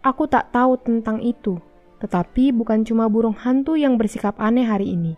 Aku 0.04 0.28
tak 0.28 0.52
tahu 0.52 0.76
tentang 0.76 1.24
itu, 1.24 1.56
tetapi 2.04 2.52
bukan 2.52 2.84
cuma 2.84 3.08
burung 3.08 3.32
hantu 3.40 3.80
yang 3.80 3.96
bersikap 3.96 4.36
aneh 4.36 4.68
hari 4.68 4.92
ini. 4.92 5.16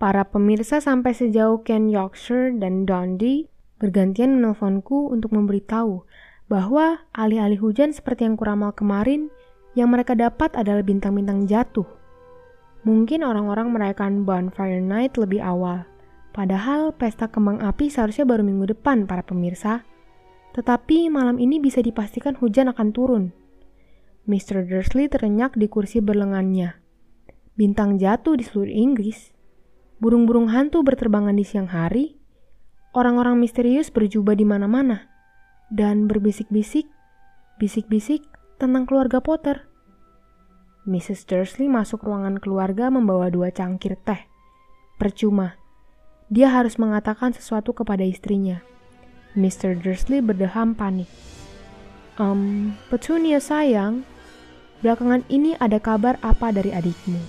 Para 0.00 0.26
pemirsa 0.26 0.82
sampai 0.82 1.14
sejauh 1.14 1.62
Ken 1.62 1.86
Yorkshire 1.86 2.56
dan 2.56 2.88
Dundee 2.88 3.46
bergantian 3.78 4.40
menelponku 4.40 5.12
untuk 5.12 5.30
memberitahu 5.36 6.02
bahwa 6.50 7.04
alih-alih 7.14 7.62
hujan 7.62 7.94
seperti 7.94 8.26
yang 8.26 8.34
kuramal 8.34 8.74
kemarin, 8.74 9.30
yang 9.78 9.92
mereka 9.92 10.18
dapat 10.18 10.50
adalah 10.58 10.82
bintang-bintang 10.82 11.46
jatuh. 11.46 11.99
Mungkin 12.80 13.20
orang-orang 13.20 13.68
merayakan 13.76 14.24
Bonfire 14.24 14.80
Night 14.80 15.20
lebih 15.20 15.44
awal, 15.44 15.84
padahal 16.32 16.96
pesta 16.96 17.28
kembang 17.28 17.60
api 17.60 17.92
seharusnya 17.92 18.24
baru 18.24 18.40
minggu 18.40 18.72
depan 18.72 19.04
para 19.04 19.20
pemirsa. 19.20 19.84
Tetapi 20.56 21.12
malam 21.12 21.36
ini 21.36 21.60
bisa 21.60 21.84
dipastikan 21.84 22.34
hujan 22.40 22.72
akan 22.72 22.88
turun. 22.90 23.24
Mr. 24.24 24.64
Dursley 24.66 25.12
terenyak 25.12 25.54
di 25.54 25.68
kursi 25.68 26.00
berlengannya. 26.00 26.80
Bintang 27.54 28.00
jatuh 28.00 28.34
di 28.34 28.44
seluruh 28.48 28.72
Inggris. 28.72 29.36
Burung-burung 30.00 30.48
hantu 30.48 30.80
berterbangan 30.80 31.36
di 31.36 31.44
siang 31.44 31.68
hari. 31.68 32.16
Orang-orang 32.96 33.36
misterius 33.38 33.92
berjubah 33.92 34.34
di 34.34 34.48
mana-mana. 34.48 35.06
Dan 35.70 36.10
berbisik-bisik, 36.10 36.88
bisik-bisik 37.62 38.26
tentang 38.58 38.88
keluarga 38.88 39.22
Potter. 39.22 39.69
Mrs. 40.88 41.28
Dursley 41.28 41.68
masuk 41.68 42.08
ruangan 42.08 42.40
keluarga 42.40 42.88
membawa 42.88 43.28
dua 43.28 43.52
cangkir 43.52 44.00
teh. 44.00 44.24
Percuma. 44.96 45.60
Dia 46.32 46.48
harus 46.48 46.80
mengatakan 46.80 47.36
sesuatu 47.36 47.76
kepada 47.76 48.00
istrinya. 48.00 48.64
Mr. 49.36 49.76
Dursley 49.76 50.24
berdeham 50.24 50.72
panik. 50.72 51.10
Um, 52.16 52.72
Petunia 52.88 53.44
sayang, 53.44 54.08
belakangan 54.80 55.28
ini 55.28 55.52
ada 55.60 55.76
kabar 55.76 56.16
apa 56.24 56.48
dari 56.48 56.72
adikmu? 56.72 57.20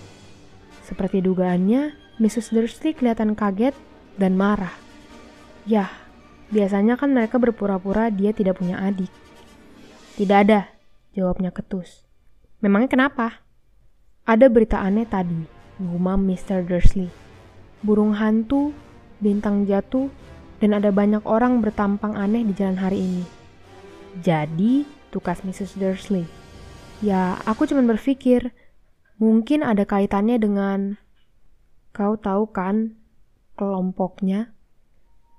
Seperti 0.88 1.20
dugaannya, 1.20 1.96
Mrs. 2.24 2.56
Dursley 2.56 2.96
kelihatan 2.96 3.36
kaget 3.36 3.76
dan 4.16 4.40
marah. 4.40 4.74
Yah, 5.68 5.92
biasanya 6.52 6.96
kan 6.96 7.12
mereka 7.12 7.36
berpura-pura 7.36 8.08
dia 8.12 8.32
tidak 8.32 8.60
punya 8.64 8.80
adik. 8.80 9.12
Tidak 10.16 10.38
ada, 10.38 10.72
jawabnya 11.16 11.52
ketus. 11.52 12.11
Memangnya 12.62 12.94
kenapa? 12.94 13.42
Ada 14.22 14.46
berita 14.46 14.78
aneh 14.78 15.10
tadi, 15.10 15.50
gumam 15.82 16.30
Mr. 16.30 16.62
Dursley. 16.62 17.10
Burung 17.82 18.14
hantu, 18.14 18.70
bintang 19.18 19.66
jatuh, 19.66 20.14
dan 20.62 20.78
ada 20.78 20.94
banyak 20.94 21.26
orang 21.26 21.66
bertampang 21.66 22.14
aneh 22.14 22.46
di 22.46 22.54
jalan 22.54 22.78
hari 22.78 23.02
ini. 23.02 23.26
Jadi, 24.22 24.86
tukas 25.10 25.42
Mrs. 25.42 25.74
Dursley. 25.82 26.30
Ya, 27.02 27.42
aku 27.50 27.66
cuma 27.66 27.82
berpikir, 27.82 28.54
mungkin 29.18 29.66
ada 29.66 29.82
kaitannya 29.82 30.38
dengan... 30.38 31.02
Kau 31.98 32.14
tahu 32.14 32.54
kan, 32.54 32.94
kelompoknya? 33.58 34.54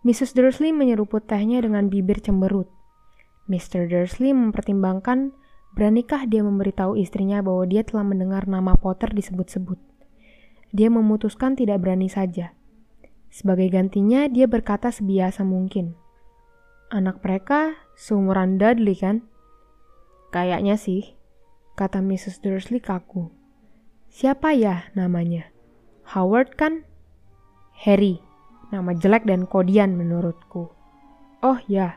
Mrs. 0.03 0.35
Dursley 0.35 0.75
menyeruput 0.75 1.31
tehnya 1.31 1.63
dengan 1.63 1.87
bibir 1.87 2.19
cemberut. 2.19 2.67
Mr. 3.47 3.87
Dursley 3.87 4.35
mempertimbangkan 4.35 5.31
Beranikah 5.73 6.29
dia 6.29 6.45
memberitahu 6.45 7.01
istrinya 7.01 7.41
bahwa 7.41 7.65
dia 7.65 7.81
telah 7.81 8.05
mendengar 8.05 8.45
nama 8.45 8.77
Potter 8.77 9.09
disebut-sebut? 9.09 9.81
Dia 10.69 10.93
memutuskan 10.93 11.57
tidak 11.57 11.81
berani 11.81 12.13
saja. 12.13 12.53
Sebagai 13.33 13.73
gantinya, 13.73 14.29
dia 14.29 14.45
berkata 14.45 14.93
sebiasa 14.93 15.41
mungkin. 15.49 15.97
Anak 16.93 17.25
mereka 17.25 17.81
seumuran 17.97 18.61
Dudley 18.61 18.93
kan? 18.93 19.25
Kayaknya 20.29 20.77
sih, 20.77 21.17
kata 21.73 22.05
Mrs. 22.05 22.45
Dursley 22.45 22.85
kaku. 22.85 23.33
Siapa 24.13 24.53
ya 24.53 24.93
namanya? 24.93 25.49
Howard 26.13 26.53
kan? 26.61 26.85
Harry, 27.73 28.21
nama 28.69 28.93
jelek 28.93 29.25
dan 29.25 29.49
kodian 29.49 29.97
menurutku. 29.97 30.69
Oh 31.41 31.59
ya, 31.65 31.97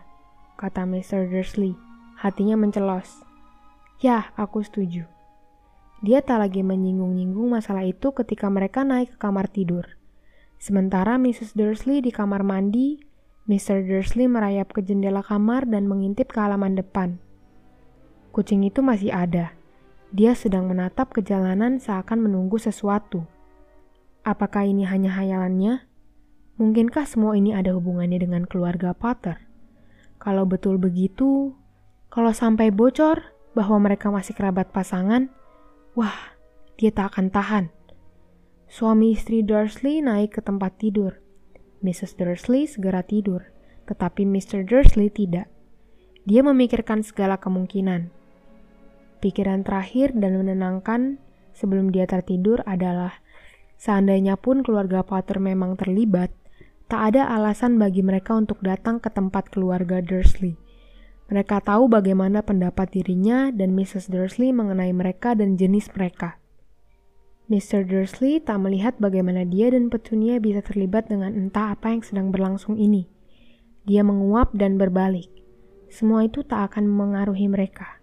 kata 0.55 0.88
Mr. 0.88 1.27
Dursley, 1.27 1.75
hatinya 2.15 2.55
mencelos. 2.55 3.25
Ya, 4.03 4.35
aku 4.35 4.59
setuju. 4.59 5.07
Dia 6.03 6.19
tak 6.19 6.43
lagi 6.43 6.61
menyinggung-nyinggung 6.61 7.47
masalah 7.47 7.87
itu 7.87 8.11
ketika 8.11 8.51
mereka 8.51 8.83
naik 8.83 9.15
ke 9.15 9.17
kamar 9.17 9.47
tidur. 9.47 9.95
Sementara 10.59 11.15
Mrs. 11.15 11.55
Dursley 11.55 12.03
di 12.03 12.11
kamar 12.11 12.43
mandi, 12.43 12.99
Mr. 13.47 13.85
Dursley 13.85 14.27
merayap 14.27 14.75
ke 14.75 14.83
jendela 14.83 15.23
kamar 15.23 15.63
dan 15.69 15.87
mengintip 15.87 16.33
ke 16.33 16.39
halaman 16.41 16.75
depan. 16.75 17.21
Kucing 18.35 18.67
itu 18.67 18.83
masih 18.83 19.15
ada. 19.15 19.55
Dia 20.11 20.35
sedang 20.35 20.67
menatap 20.67 21.15
ke 21.15 21.23
jalanan 21.23 21.79
seakan 21.79 22.25
menunggu 22.25 22.59
sesuatu. 22.59 23.23
Apakah 24.25 24.67
ini 24.67 24.83
hanya 24.83 25.15
hayalannya? 25.15 25.87
Mungkinkah 26.59 27.07
semua 27.07 27.35
ini 27.35 27.51
ada 27.51 27.75
hubungannya 27.75 28.19
dengan 28.19 28.43
keluarga 28.43 28.91
Potter? 28.95 29.39
Kalau 30.19 30.47
betul 30.47 30.79
begitu, 30.79 31.53
kalau 32.07 32.31
sampai 32.31 32.71
bocor, 32.71 33.35
bahwa 33.55 33.88
mereka 33.88 34.12
masih 34.12 34.35
kerabat 34.35 34.69
pasangan, 34.69 35.31
wah, 35.95 36.35
dia 36.75 36.91
tak 36.91 37.15
akan 37.15 37.31
tahan. 37.31 37.65
Suami 38.67 39.15
istri 39.15 39.39
Dursley 39.41 40.03
naik 40.03 40.35
ke 40.38 40.41
tempat 40.43 40.75
tidur. 40.75 41.24
Mrs. 41.79 42.19
Dursley 42.19 42.67
segera 42.67 43.00
tidur, 43.01 43.47
tetapi 43.88 44.27
Mr. 44.27 44.67
Dursley 44.67 45.07
tidak. 45.07 45.47
Dia 46.27 46.43
memikirkan 46.43 47.05
segala 47.05 47.39
kemungkinan. 47.39 48.12
Pikiran 49.24 49.63
terakhir 49.63 50.12
dan 50.17 50.35
menenangkan 50.35 51.21
sebelum 51.55 51.95
dia 51.95 52.03
tertidur 52.09 52.59
adalah 52.67 53.24
seandainya 53.79 54.35
pun 54.35 54.65
keluarga 54.65 55.05
Potter 55.05 55.39
memang 55.39 55.79
terlibat, 55.79 56.33
tak 56.91 57.13
ada 57.15 57.31
alasan 57.31 57.79
bagi 57.79 58.03
mereka 58.03 58.35
untuk 58.35 58.59
datang 58.62 59.00
ke 59.00 59.07
tempat 59.07 59.47
keluarga 59.53 60.03
Dursley. 60.03 60.64
Mereka 61.25 61.65
tahu 61.65 61.89
bagaimana 61.89 62.46
pendapat 62.46 62.94
dirinya 62.94 63.50
dan 63.50 63.74
Mrs. 63.74 64.13
Dursley 64.13 64.53
mengenai 64.53 64.94
mereka 64.94 65.34
dan 65.34 65.58
jenis 65.58 65.89
mereka. 65.98 66.38
Mr. 67.50 67.86
Dursley 67.86 68.41
tak 68.41 68.62
melihat 68.62 68.98
bagaimana 69.01 69.41
dia 69.46 69.74
dan 69.74 69.89
Petunia 69.89 70.38
bisa 70.38 70.62
terlibat 70.62 71.10
dengan 71.10 71.34
entah 71.34 71.74
apa 71.74 71.94
yang 71.94 72.05
sedang 72.05 72.29
berlangsung 72.29 72.77
ini. 72.77 73.10
Dia 73.89 74.05
menguap 74.05 74.53
dan 74.53 74.77
berbalik. 74.77 75.29
Semua 75.89 76.25
itu 76.25 76.46
tak 76.46 76.74
akan 76.74 76.89
mengaruhi 76.89 77.50
mereka. 77.50 78.01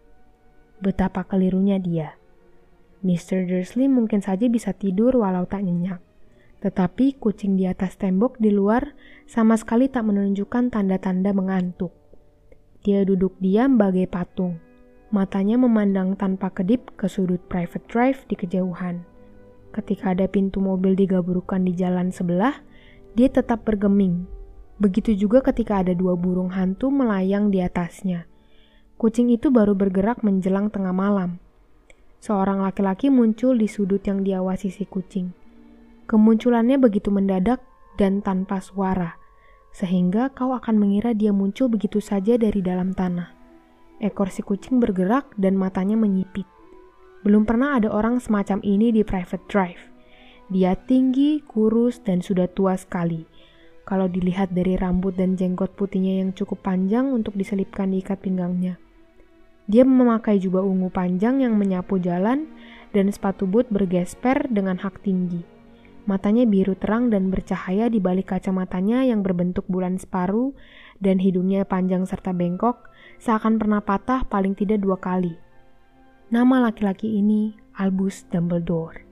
Betapa 0.83 1.23
kelirunya 1.23 1.79
dia. 1.79 2.19
Mr. 3.07 3.47
Dursley 3.47 3.87
mungkin 3.87 4.23
saja 4.23 4.47
bisa 4.51 4.75
tidur 4.75 5.15
walau 5.23 5.47
tak 5.47 5.63
nyenyak. 5.63 6.03
Tetapi 6.63 7.19
kucing 7.19 7.55
di 7.59 7.67
atas 7.67 7.99
tembok 7.99 8.39
di 8.39 8.51
luar 8.55 8.95
sama 9.27 9.59
sekali 9.59 9.91
tak 9.91 10.07
menunjukkan 10.07 10.71
tanda-tanda 10.71 11.35
mengantuk. 11.35 12.02
Dia 12.83 13.07
duduk 13.07 13.39
diam 13.39 13.79
bagai 13.79 14.11
patung. 14.11 14.59
Matanya 15.15 15.55
memandang 15.55 16.19
tanpa 16.19 16.51
kedip 16.51 16.91
ke 16.99 17.07
sudut 17.07 17.39
private 17.47 17.87
drive 17.87 18.27
di 18.27 18.35
kejauhan. 18.35 19.07
Ketika 19.71 20.11
ada 20.11 20.27
pintu 20.27 20.59
mobil 20.59 20.99
digaburkan 20.99 21.63
di 21.63 21.79
jalan 21.79 22.11
sebelah, 22.11 22.59
dia 23.15 23.31
tetap 23.31 23.63
bergeming. 23.63 24.27
Begitu 24.83 25.15
juga 25.15 25.47
ketika 25.47 25.79
ada 25.79 25.95
dua 25.95 26.19
burung 26.19 26.51
hantu 26.51 26.91
melayang 26.91 27.55
di 27.55 27.63
atasnya. 27.63 28.27
Kucing 28.99 29.31
itu 29.31 29.55
baru 29.55 29.79
bergerak 29.79 30.27
menjelang 30.27 30.67
tengah 30.67 30.91
malam. 30.91 31.39
Seorang 32.19 32.67
laki-laki 32.67 33.15
muncul 33.15 33.55
di 33.55 33.71
sudut 33.71 34.03
yang 34.03 34.27
diawasi 34.27 34.75
si 34.75 34.91
kucing. 34.91 35.31
Kemunculannya 36.11 36.83
begitu 36.83 37.15
mendadak 37.15 37.63
dan 37.95 38.27
tanpa 38.27 38.59
suara, 38.59 39.22
sehingga 39.73 40.29
kau 40.37 40.53
akan 40.53 40.77
mengira 40.77 41.17
dia 41.17 41.33
muncul 41.33 41.73
begitu 41.73 41.99
saja 41.99 42.37
dari 42.37 42.61
dalam 42.61 42.93
tanah. 42.93 43.33
Ekor 43.99 44.29
si 44.29 44.45
kucing 44.45 44.79
bergerak 44.79 45.33
dan 45.41 45.57
matanya 45.57 45.97
menyipit. 45.97 46.45
Belum 47.25 47.49
pernah 47.49 47.79
ada 47.81 47.89
orang 47.89 48.21
semacam 48.21 48.61
ini 48.61 48.93
di 48.93 49.03
private 49.07 49.47
drive. 49.49 49.83
Dia 50.53 50.77
tinggi, 50.77 51.41
kurus, 51.41 52.03
dan 52.03 52.21
sudah 52.21 52.51
tua 52.51 52.77
sekali. 52.77 53.25
Kalau 53.89 54.11
dilihat 54.11 54.53
dari 54.53 54.77
rambut 54.77 55.17
dan 55.17 55.35
jenggot 55.39 55.75
putihnya 55.75 56.23
yang 56.23 56.31
cukup 56.35 56.61
panjang 56.67 57.11
untuk 57.11 57.35
diselipkan 57.35 57.91
di 57.91 58.03
ikat 58.03 58.21
pinggangnya. 58.21 58.79
Dia 59.71 59.87
memakai 59.87 60.43
jubah 60.43 60.67
ungu 60.67 60.91
panjang 60.91 61.41
yang 61.41 61.55
menyapu 61.55 62.03
jalan 62.03 62.51
dan 62.91 63.07
sepatu 63.15 63.47
boot 63.47 63.71
bergesper 63.71 64.51
dengan 64.51 64.77
hak 64.83 65.01
tinggi. 65.07 65.47
Matanya 66.03 66.43
biru 66.51 66.75
terang 66.75 67.15
dan 67.15 67.31
bercahaya 67.31 67.87
di 67.87 68.03
balik 68.03 68.35
kacamatanya 68.35 69.07
yang 69.07 69.23
berbentuk 69.23 69.63
bulan 69.71 70.03
separuh 70.03 70.51
dan 70.99 71.23
hidungnya 71.23 71.63
panjang 71.63 72.03
serta 72.03 72.35
bengkok, 72.35 72.91
seakan 73.23 73.63
pernah 73.63 73.79
patah 73.79 74.27
paling 74.27 74.59
tidak 74.59 74.83
dua 74.83 74.99
kali. 74.99 75.39
Nama 76.35 76.71
laki-laki 76.71 77.23
ini 77.23 77.55
Albus 77.79 78.27
Dumbledore. 78.35 79.07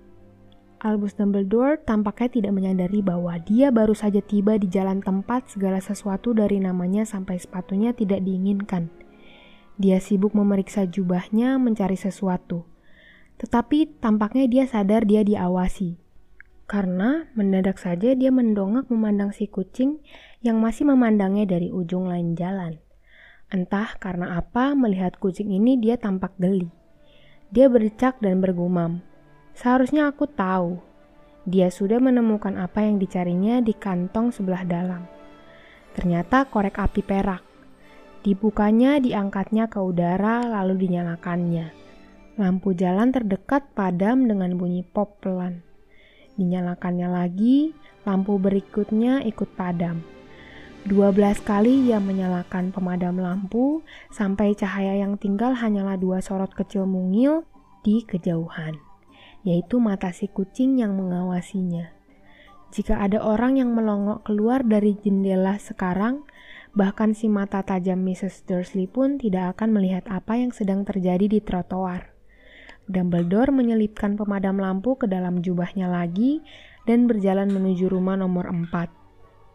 Albus 0.81 1.15
Dumbledore 1.15 1.79
tampaknya 1.79 2.41
tidak 2.41 2.53
menyadari 2.57 3.05
bahwa 3.05 3.37
dia 3.39 3.69
baru 3.69 3.93
saja 3.93 4.19
tiba 4.25 4.57
di 4.57 4.67
jalan 4.67 4.99
tempat 5.05 5.53
segala 5.53 5.79
sesuatu 5.79 6.33
dari 6.33 6.59
namanya 6.59 7.05
sampai 7.07 7.37
sepatunya 7.37 7.93
tidak 7.93 8.25
diinginkan. 8.25 8.89
Dia 9.77 10.01
sibuk 10.03 10.35
memeriksa 10.35 10.89
jubahnya 10.91 11.61
mencari 11.61 12.01
sesuatu. 12.01 12.67
Tetapi 13.39 14.01
tampaknya 14.01 14.49
dia 14.49 14.65
sadar 14.65 15.05
dia 15.05 15.21
diawasi. 15.21 16.10
Karena 16.71 17.27
mendadak 17.35 17.83
saja 17.83 18.15
dia 18.15 18.31
mendongak 18.31 18.87
memandang 18.95 19.35
si 19.35 19.51
kucing 19.51 19.99
yang 20.39 20.63
masih 20.63 20.87
memandangnya 20.87 21.59
dari 21.59 21.67
ujung 21.67 22.07
lain 22.07 22.39
jalan. 22.39 22.79
Entah 23.51 23.99
karena 23.99 24.39
apa 24.39 24.79
melihat 24.79 25.19
kucing 25.19 25.51
ini 25.51 25.83
dia 25.83 25.99
tampak 25.99 26.31
geli. 26.39 26.71
Dia 27.51 27.67
berdecak 27.67 28.23
dan 28.23 28.39
bergumam. 28.39 29.03
Seharusnya 29.59 30.07
aku 30.07 30.31
tahu. 30.31 30.79
Dia 31.43 31.75
sudah 31.75 31.99
menemukan 31.99 32.55
apa 32.55 32.87
yang 32.87 33.03
dicarinya 33.03 33.59
di 33.59 33.75
kantong 33.75 34.31
sebelah 34.31 34.63
dalam. 34.63 35.11
Ternyata 35.99 36.47
korek 36.47 36.79
api 36.79 37.03
perak. 37.03 37.43
Dibukanya, 38.23 39.03
diangkatnya 39.03 39.67
ke 39.67 39.83
udara, 39.83 40.47
lalu 40.47 40.87
dinyalakannya. 40.87 41.75
Lampu 42.39 42.79
jalan 42.79 43.11
terdekat 43.11 43.75
padam 43.75 44.31
dengan 44.31 44.55
bunyi 44.55 44.87
pop 44.87 45.19
pelan. 45.19 45.67
Dinyalakannya 46.41 47.09
lagi, 47.13 47.77
lampu 48.09 48.41
berikutnya 48.41 49.21
ikut 49.29 49.53
padam. 49.61 50.01
12 50.89 51.13
kali 51.45 51.93
ia 51.93 52.01
menyalakan 52.01 52.73
pemadam 52.73 53.21
lampu 53.21 53.85
sampai 54.09 54.57
cahaya 54.57 54.97
yang 54.97 55.21
tinggal 55.21 55.53
hanyalah 55.53 56.01
dua 56.01 56.25
sorot 56.25 56.57
kecil 56.57 56.89
mungil 56.89 57.45
di 57.85 58.01
kejauhan, 58.09 58.81
yaitu 59.45 59.77
mata 59.77 60.09
si 60.17 60.33
kucing 60.33 60.81
yang 60.81 60.97
mengawasinya. 60.97 61.93
Jika 62.73 62.97
ada 62.97 63.21
orang 63.21 63.61
yang 63.61 63.77
melongok 63.77 64.25
keluar 64.25 64.65
dari 64.65 64.97
jendela 64.97 65.61
sekarang, 65.61 66.25
bahkan 66.73 67.13
si 67.13 67.29
mata 67.29 67.61
tajam 67.61 68.01
Mrs. 68.01 68.49
Dursley 68.49 68.89
pun 68.89 69.21
tidak 69.21 69.61
akan 69.61 69.77
melihat 69.77 70.09
apa 70.09 70.41
yang 70.41 70.57
sedang 70.57 70.89
terjadi 70.89 71.29
di 71.29 71.45
trotoar. 71.45 72.20
Dumbledore 72.91 73.55
menyelipkan 73.55 74.19
pemadam 74.19 74.59
lampu 74.59 74.99
ke 74.99 75.07
dalam 75.07 75.39
jubahnya 75.39 75.87
lagi 75.87 76.43
dan 76.91 77.07
berjalan 77.07 77.47
menuju 77.47 77.87
rumah 77.87 78.19
nomor 78.19 78.51
4. 78.51 78.67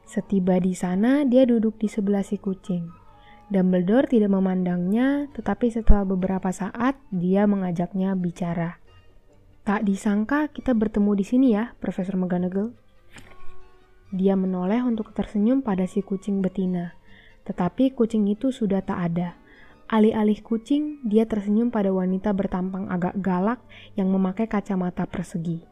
Setiba 0.07 0.55
di 0.63 0.71
sana, 0.71 1.27
dia 1.27 1.43
duduk 1.43 1.75
di 1.75 1.91
sebelah 1.91 2.23
si 2.23 2.39
kucing. 2.39 2.87
Dumbledore 3.51 4.07
tidak 4.07 4.31
memandangnya, 4.31 5.27
tetapi 5.35 5.67
setelah 5.67 6.07
beberapa 6.07 6.49
saat 6.49 6.95
dia 7.11 7.43
mengajaknya 7.45 8.15
bicara. 8.15 8.79
Tak 9.67 9.83
disangka 9.83 10.47
kita 10.49 10.71
bertemu 10.71 11.11
di 11.17 11.25
sini 11.25 11.47
ya, 11.53 11.75
Profesor 11.77 12.15
McGonagall. 12.15 12.71
Dia 14.15 14.39
menoleh 14.39 14.79
untuk 14.85 15.11
tersenyum 15.11 15.59
pada 15.59 15.83
si 15.89 15.99
kucing 15.99 16.39
betina, 16.39 16.95
tetapi 17.43 17.91
kucing 17.91 18.29
itu 18.31 18.53
sudah 18.53 18.79
tak 18.79 19.11
ada. 19.11 19.35
Alih-alih 19.95 20.43
kucing, 20.43 20.99
dia 21.07 21.23
tersenyum 21.23 21.71
pada 21.71 21.87
wanita 21.87 22.35
bertampang 22.35 22.91
agak 22.91 23.15
galak 23.15 23.63
yang 23.95 24.11
memakai 24.11 24.43
kacamata 24.43 25.07
persegi. 25.07 25.63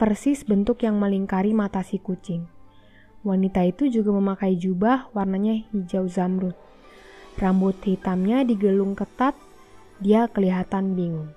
Persis 0.00 0.48
bentuk 0.48 0.80
yang 0.80 0.96
melingkari 0.96 1.52
mata 1.52 1.84
si 1.84 2.00
kucing. 2.00 2.48
Wanita 3.20 3.60
itu 3.68 3.92
juga 3.92 4.16
memakai 4.16 4.56
jubah 4.56 5.12
warnanya 5.12 5.60
hijau 5.76 6.08
zamrud. 6.08 6.56
Rambut 7.36 7.76
hitamnya 7.84 8.48
digelung 8.48 8.96
ketat, 8.96 9.36
dia 10.00 10.24
kelihatan 10.32 10.96
bingung. 10.96 11.28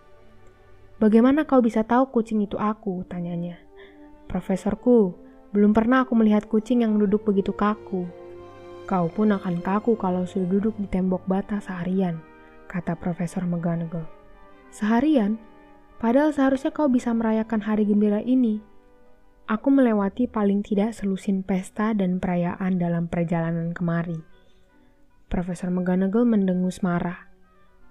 Bagaimana 1.04 1.44
kau 1.44 1.60
bisa 1.60 1.84
tahu 1.84 2.08
kucing 2.08 2.40
itu 2.40 2.56
aku? 2.56 3.04
Tanyanya. 3.04 3.60
Profesorku, 4.32 5.12
belum 5.52 5.76
pernah 5.76 6.08
aku 6.08 6.16
melihat 6.16 6.48
kucing 6.48 6.88
yang 6.88 6.96
duduk 6.96 7.28
begitu 7.28 7.52
kaku. 7.52 8.08
Kau 8.84 9.08
pun 9.08 9.32
akan 9.32 9.64
kaku 9.64 9.96
kalau 9.96 10.28
sudah 10.28 10.48
duduk 10.60 10.76
di 10.76 10.88
tembok 10.92 11.24
bata 11.26 11.64
seharian, 11.64 12.20
kata 12.68 13.00
Profesor 13.00 13.48
McGonagall. 13.48 14.06
Seharian? 14.74 15.40
Padahal 16.04 16.36
seharusnya 16.36 16.76
kau 16.76 16.92
bisa 16.92 17.16
merayakan 17.16 17.64
hari 17.64 17.88
gembira 17.88 18.20
ini 18.20 18.60
Aku 19.44 19.76
melewati 19.76 20.24
paling 20.32 20.64
tidak 20.64 20.96
selusin 20.96 21.44
pesta 21.44 21.92
dan 21.92 22.24
perayaan 22.24 22.80
dalam 22.80 23.12
perjalanan 23.12 23.76
kemari. 23.76 24.16
Profesor 25.28 25.68
McGonagall 25.68 26.24
mendengus 26.24 26.80
marah. 26.80 27.28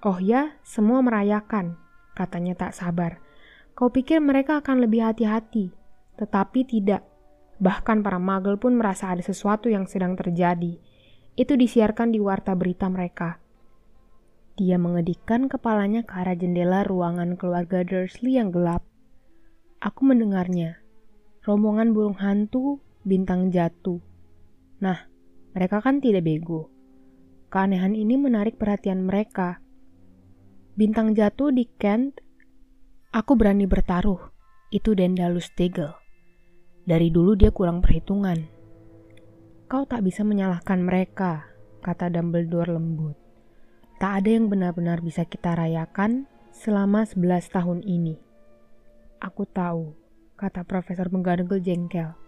Oh 0.00 0.16
ya, 0.16 0.56
semua 0.64 1.04
merayakan, 1.04 1.76
katanya 2.16 2.56
tak 2.56 2.72
sabar. 2.72 3.20
Kau 3.76 3.92
pikir 3.92 4.24
mereka 4.24 4.64
akan 4.64 4.80
lebih 4.80 5.04
hati-hati, 5.04 5.76
tetapi 6.16 6.64
tidak. 6.64 7.04
Bahkan 7.62 8.02
para 8.02 8.18
magel 8.18 8.58
pun 8.58 8.74
merasa 8.74 9.14
ada 9.14 9.22
sesuatu 9.22 9.70
yang 9.70 9.86
sedang 9.86 10.18
terjadi. 10.18 10.82
Itu 11.38 11.54
disiarkan 11.54 12.10
di 12.10 12.18
warta 12.18 12.58
berita 12.58 12.90
mereka. 12.90 13.38
Dia 14.58 14.82
mengedikkan 14.82 15.46
kepalanya 15.46 16.02
ke 16.02 16.12
arah 16.12 16.34
jendela 16.34 16.82
ruangan 16.82 17.38
keluarga 17.38 17.86
Dursley 17.86 18.36
yang 18.36 18.50
gelap. 18.50 18.82
Aku 19.78 20.02
mendengarnya 20.02 20.82
rombongan 21.46 21.94
burung 21.94 22.18
hantu, 22.18 22.82
bintang 23.06 23.54
jatuh. 23.54 24.02
Nah, 24.82 25.06
mereka 25.54 25.78
kan 25.78 26.02
tidak 26.02 26.26
bego. 26.26 26.70
Keanehan 27.46 27.94
ini 27.94 28.18
menarik 28.18 28.58
perhatian 28.58 29.06
mereka. 29.06 29.62
Bintang 30.74 31.12
jatuh 31.12 31.52
di 31.52 31.68
Kent, 31.78 32.18
aku 33.14 33.38
berani 33.38 33.70
bertaruh. 33.70 34.32
Itu 34.72 34.96
Dendalus 34.96 35.52
Tegel. 35.52 36.01
Dari 36.82 37.14
dulu 37.14 37.38
dia 37.38 37.54
kurang 37.54 37.78
perhitungan. 37.78 38.42
Kau 39.70 39.86
tak 39.86 40.02
bisa 40.02 40.26
menyalahkan 40.26 40.82
mereka, 40.82 41.46
kata 41.78 42.10
Dumbledore 42.10 42.74
lembut. 42.74 43.14
Tak 44.02 44.22
ada 44.22 44.30
yang 44.34 44.50
benar-benar 44.50 44.98
bisa 44.98 45.22
kita 45.22 45.54
rayakan 45.54 46.26
selama 46.50 47.06
11 47.06 47.54
tahun 47.54 47.86
ini. 47.86 48.18
Aku 49.22 49.46
tahu 49.46 49.94
kata 50.34 50.66
Profesor 50.66 51.06
McGonagall 51.06 51.62
jengkel. 51.62 52.18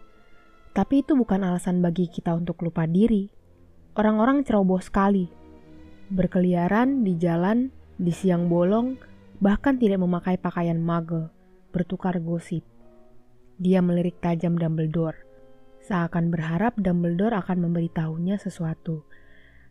Tapi 0.70 1.02
itu 1.02 1.18
bukan 1.18 1.42
alasan 1.42 1.82
bagi 1.82 2.06
kita 2.06 2.30
untuk 2.34 2.62
lupa 2.62 2.86
diri. 2.86 3.26
Orang-orang 3.98 4.46
ceroboh 4.46 4.78
sekali. 4.78 5.26
Berkeliaran 6.14 7.02
di 7.02 7.18
jalan, 7.18 7.74
di 7.98 8.14
siang 8.14 8.46
bolong, 8.46 8.94
bahkan 9.42 9.74
tidak 9.78 9.98
memakai 9.98 10.38
pakaian 10.38 10.78
muggle, 10.78 11.30
bertukar 11.74 12.22
gosip. 12.22 12.73
Dia 13.58 13.82
melirik 13.82 14.18
tajam 14.18 14.58
Dumbledore, 14.58 15.22
seakan 15.84 16.30
berharap 16.34 16.74
Dumbledore 16.78 17.38
akan 17.38 17.70
memberitahunya 17.70 18.38
sesuatu. 18.38 19.06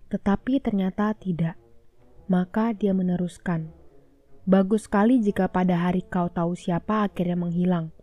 Tetapi 0.08 0.64
ternyata 0.64 1.12
tidak. 1.18 1.60
Maka 2.32 2.72
dia 2.72 2.96
meneruskan, 2.96 3.84
Bagus 4.44 4.92
sekali 4.92 5.24
jika 5.24 5.48
pada 5.48 5.88
hari 5.88 6.04
kau 6.04 6.28
tahu 6.28 6.52
siapa 6.52 7.08
akhirnya 7.08 7.40
menghilang. 7.40 7.96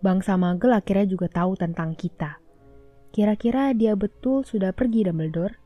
Bangsa 0.00 0.40
Magel 0.40 0.72
akhirnya 0.72 1.04
juga 1.04 1.28
tahu 1.28 1.60
tentang 1.60 1.92
kita. 1.92 2.40
Kira-kira 3.12 3.76
dia 3.76 3.92
betul 3.92 4.48
sudah 4.48 4.72
pergi 4.72 5.04
Dumbledore? 5.04 5.60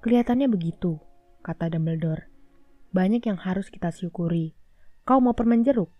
Kelihatannya 0.00 0.48
begitu, 0.48 0.96
kata 1.44 1.68
Dumbledore. 1.68 2.24
Banyak 2.96 3.28
yang 3.28 3.36
harus 3.36 3.68
kita 3.68 3.92
syukuri. 3.92 4.56
Kau 5.04 5.20
mau 5.20 5.36
permen 5.36 5.60
jeruk? 5.60 5.92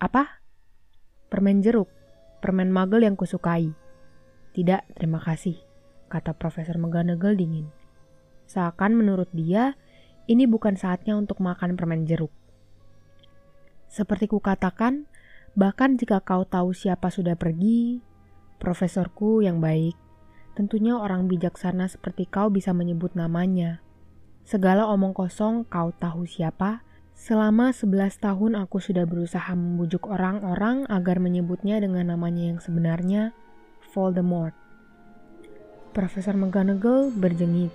Apa? 0.00 0.43
Permen 1.34 1.66
jeruk, 1.66 1.90
permen 2.38 2.70
magel 2.70 3.02
yang 3.02 3.18
kusukai. 3.18 3.74
Tidak, 4.54 4.86
terima 4.94 5.18
kasih, 5.18 5.58
kata 6.06 6.30
Profesor 6.38 6.78
McGonagall 6.78 7.34
dingin. 7.34 7.74
Seakan 8.46 8.94
menurut 8.94 9.26
dia, 9.34 9.74
ini 10.30 10.46
bukan 10.46 10.78
saatnya 10.78 11.18
untuk 11.18 11.42
makan 11.42 11.74
permen 11.74 12.06
jeruk. 12.06 12.30
Seperti 13.90 14.30
kukatakan, 14.30 15.10
bahkan 15.58 15.98
jika 15.98 16.22
kau 16.22 16.46
tahu 16.46 16.70
siapa 16.70 17.10
sudah 17.10 17.34
pergi, 17.34 17.98
profesorku 18.62 19.42
yang 19.42 19.58
baik, 19.58 19.98
tentunya 20.54 20.94
orang 20.94 21.26
bijaksana 21.26 21.90
seperti 21.90 22.30
kau 22.30 22.46
bisa 22.46 22.70
menyebut 22.70 23.18
namanya. 23.18 23.82
Segala 24.46 24.86
omong 24.86 25.18
kosong 25.18 25.66
kau 25.66 25.90
tahu 25.98 26.30
siapa, 26.30 26.86
Selama 27.14 27.70
11 27.70 28.18
tahun 28.18 28.58
aku 28.58 28.82
sudah 28.82 29.06
berusaha 29.06 29.54
membujuk 29.54 30.10
orang-orang 30.10 30.82
agar 30.90 31.22
menyebutnya 31.22 31.78
dengan 31.78 32.10
namanya 32.10 32.50
yang 32.50 32.58
sebenarnya, 32.58 33.30
Voldemort. 33.94 34.52
Profesor 35.94 36.34
McGonagall 36.34 37.14
berjengit. 37.14 37.70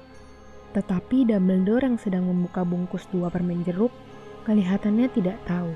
Tetapi 0.75 1.23
Dumbledore 1.23 1.87
yang 1.87 1.95
sedang 1.95 2.27
membuka 2.27 2.67
bungkus 2.67 3.07
dua 3.07 3.31
permen 3.31 3.63
jeruk 3.63 3.95
kelihatannya 4.43 5.07
tidak 5.15 5.39
tahu. 5.47 5.71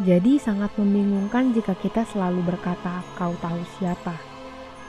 Jadi 0.00 0.40
sangat 0.40 0.72
membingungkan 0.80 1.52
jika 1.52 1.76
kita 1.76 2.08
selalu 2.08 2.40
berkata 2.48 3.04
kau 3.20 3.36
tahu 3.44 3.60
siapa. 3.76 4.16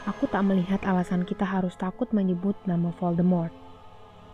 Aku 0.08 0.32
tak 0.32 0.48
melihat 0.48 0.80
alasan 0.88 1.28
kita 1.28 1.44
harus 1.44 1.76
takut 1.76 2.08
menyebut 2.16 2.56
nama 2.64 2.96
Voldemort. 2.96 3.52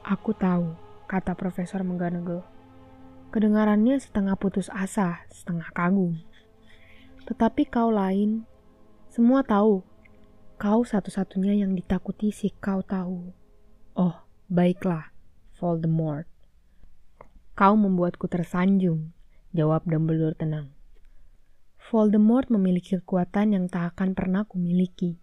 Aku 0.05 0.31
tahu, 0.37 0.77
kata 1.09 1.33
Profesor 1.33 1.81
McGonagall. 1.81 2.56
Kedengarannya 3.27 3.99
setengah 3.99 4.39
putus 4.39 4.71
asa, 4.71 5.27
setengah 5.27 5.67
kagum. 5.75 6.15
Tetapi 7.27 7.67
kau 7.67 7.91
lain, 7.91 8.47
semua 9.11 9.43
tahu. 9.43 9.83
Kau 10.55 10.87
satu-satunya 10.87 11.59
yang 11.59 11.75
ditakuti 11.75 12.31
si 12.31 12.55
kau 12.55 12.79
tahu. 12.79 13.35
Oh, 13.99 14.15
baiklah, 14.47 15.11
Voldemort. 15.59 16.23
Kau 17.57 17.75
membuatku 17.75 18.31
tersanjung, 18.31 19.11
jawab 19.51 19.83
Dumbledore 19.83 20.37
tenang. 20.39 20.71
Voldemort 21.87 22.47
memiliki 22.51 22.99
kekuatan 22.99 23.55
yang 23.55 23.65
tak 23.67 23.95
akan 23.95 24.15
pernah 24.15 24.47
kumiliki. 24.47 25.19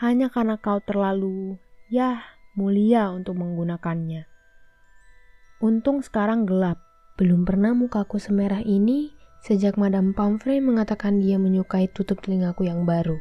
Hanya 0.00 0.28
karena 0.28 0.60
kau 0.60 0.80
terlalu, 0.80 1.60
ya, 1.92 2.24
mulia 2.52 3.12
untuk 3.12 3.36
menggunakannya. 3.36 4.31
Untung 5.62 6.02
sekarang 6.02 6.42
gelap. 6.42 6.82
Belum 7.14 7.46
pernah 7.46 7.70
mukaku 7.70 8.18
semerah 8.18 8.66
ini 8.66 9.14
sejak 9.46 9.78
Madame 9.78 10.10
Pomfrey 10.10 10.58
mengatakan 10.58 11.22
dia 11.22 11.38
menyukai 11.38 11.86
tutup 11.86 12.18
telingaku 12.18 12.66
yang 12.66 12.82
baru. 12.82 13.14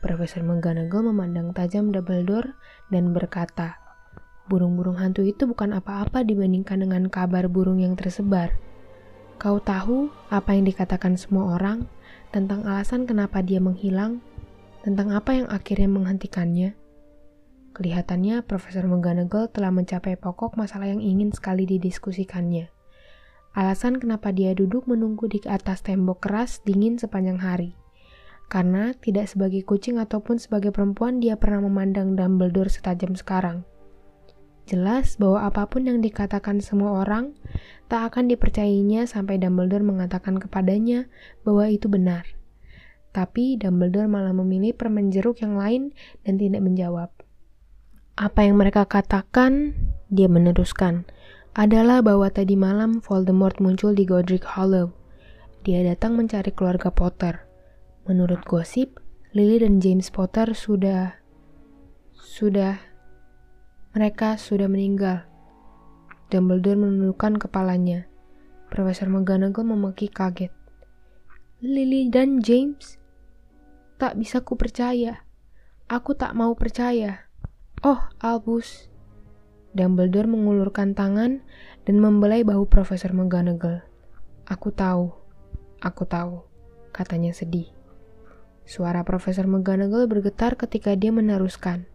Profesor 0.00 0.40
McGonagall 0.40 1.12
memandang 1.12 1.52
tajam 1.52 1.92
Dumbledore 1.92 2.56
dan 2.88 3.12
berkata, 3.12 3.76
Burung-burung 4.48 4.96
hantu 4.96 5.28
itu 5.28 5.44
bukan 5.44 5.76
apa-apa 5.76 6.24
dibandingkan 6.24 6.88
dengan 6.88 7.12
kabar 7.12 7.52
burung 7.52 7.84
yang 7.84 8.00
tersebar. 8.00 8.56
Kau 9.36 9.60
tahu 9.60 10.08
apa 10.32 10.56
yang 10.56 10.64
dikatakan 10.64 11.20
semua 11.20 11.60
orang 11.60 11.84
tentang 12.32 12.64
alasan 12.64 13.04
kenapa 13.04 13.44
dia 13.44 13.60
menghilang, 13.60 14.24
tentang 14.80 15.12
apa 15.12 15.36
yang 15.36 15.52
akhirnya 15.52 15.92
menghentikannya? 15.92 16.80
Kelihatannya 17.72 18.44
Profesor 18.44 18.84
McGonagall 18.84 19.48
telah 19.48 19.72
mencapai 19.72 20.20
pokok 20.20 20.60
masalah 20.60 20.92
yang 20.92 21.00
ingin 21.00 21.32
sekali 21.32 21.64
didiskusikannya. 21.64 22.68
Alasan 23.56 23.96
kenapa 23.96 24.28
dia 24.28 24.52
duduk 24.52 24.84
menunggu 24.84 25.24
di 25.24 25.40
atas 25.48 25.80
tembok 25.80 26.20
keras 26.20 26.60
dingin 26.68 27.00
sepanjang 27.00 27.40
hari. 27.40 27.72
Karena 28.52 28.92
tidak 28.92 29.32
sebagai 29.32 29.64
kucing 29.64 29.96
ataupun 29.96 30.36
sebagai 30.36 30.68
perempuan 30.68 31.16
dia 31.16 31.40
pernah 31.40 31.64
memandang 31.64 32.12
Dumbledore 32.12 32.68
setajam 32.68 33.16
sekarang. 33.16 33.64
Jelas 34.68 35.16
bahwa 35.16 35.48
apa 35.48 35.64
pun 35.64 35.88
yang 35.88 36.04
dikatakan 36.04 36.60
semua 36.60 37.00
orang 37.00 37.32
tak 37.88 38.12
akan 38.12 38.28
dipercayainya 38.28 39.08
sampai 39.08 39.40
Dumbledore 39.40 39.80
mengatakan 39.80 40.36
kepadanya 40.36 41.08
bahwa 41.40 41.72
itu 41.72 41.88
benar. 41.88 42.28
Tapi 43.16 43.56
Dumbledore 43.56 44.12
malah 44.12 44.36
memilih 44.36 44.76
permen 44.76 45.08
jeruk 45.08 45.40
yang 45.40 45.56
lain 45.56 45.96
dan 46.28 46.36
tidak 46.36 46.60
menjawab. 46.60 47.21
Apa 48.12 48.44
yang 48.44 48.60
mereka 48.60 48.84
katakan, 48.84 49.72
dia 50.12 50.28
meneruskan, 50.28 51.08
adalah 51.56 52.04
bahwa 52.04 52.28
tadi 52.28 52.60
malam 52.60 53.00
Voldemort 53.00 53.56
muncul 53.56 53.96
di 53.96 54.04
Godric 54.04 54.44
Hollow. 54.44 54.92
Dia 55.64 55.80
datang 55.80 56.20
mencari 56.20 56.52
keluarga 56.52 56.92
Potter. 56.92 57.48
Menurut 58.04 58.44
gosip, 58.44 59.00
Lily 59.32 59.64
dan 59.64 59.80
James 59.80 60.12
Potter 60.12 60.52
sudah... 60.52 61.16
Sudah... 62.12 62.76
Mereka 63.96 64.36
sudah 64.36 64.68
meninggal. 64.68 65.24
Dumbledore 66.28 66.84
menundukkan 66.84 67.40
kepalanya. 67.40 68.08
Profesor 68.68 69.08
McGonagall 69.08 69.72
memaki 69.72 70.12
kaget. 70.12 70.52
Lily 71.64 72.12
dan 72.12 72.44
James? 72.44 73.00
Tak 73.96 74.20
bisa 74.20 74.44
ku 74.44 74.56
percaya. 74.56 75.24
Aku 75.88 76.12
tak 76.12 76.36
mau 76.36 76.52
percaya. 76.52 77.31
Oh, 77.82 77.98
Albus. 78.22 78.86
Dumbledore 79.74 80.30
mengulurkan 80.30 80.94
tangan 80.94 81.42
dan 81.82 81.96
membelai 81.98 82.46
bahu 82.46 82.70
Profesor 82.70 83.10
McGonagall. 83.10 83.82
Aku 84.46 84.70
tahu, 84.70 85.10
aku 85.82 86.06
tahu, 86.06 86.46
katanya 86.94 87.34
sedih. 87.34 87.66
Suara 88.62 89.02
Profesor 89.02 89.50
McGonagall 89.50 90.06
bergetar 90.06 90.54
ketika 90.54 90.94
dia 90.94 91.10
meneruskan. 91.10 91.90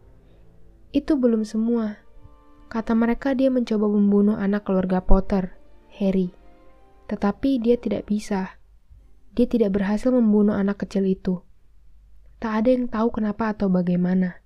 Itu 0.91 1.15
belum 1.15 1.47
semua. 1.47 2.03
Kata 2.67 2.91
mereka 2.91 3.31
dia 3.31 3.47
mencoba 3.47 3.87
membunuh 3.87 4.35
anak 4.35 4.67
keluarga 4.67 4.99
Potter, 4.99 5.55
Harry. 6.03 6.35
Tetapi 7.07 7.63
dia 7.63 7.79
tidak 7.79 8.11
bisa. 8.11 8.59
Dia 9.31 9.47
tidak 9.47 9.71
berhasil 9.71 10.11
membunuh 10.11 10.51
anak 10.51 10.83
kecil 10.83 11.07
itu. 11.07 11.47
Tak 12.43 12.59
ada 12.59 12.75
yang 12.75 12.91
tahu 12.91 13.07
kenapa 13.15 13.55
atau 13.55 13.71
bagaimana. 13.71 14.43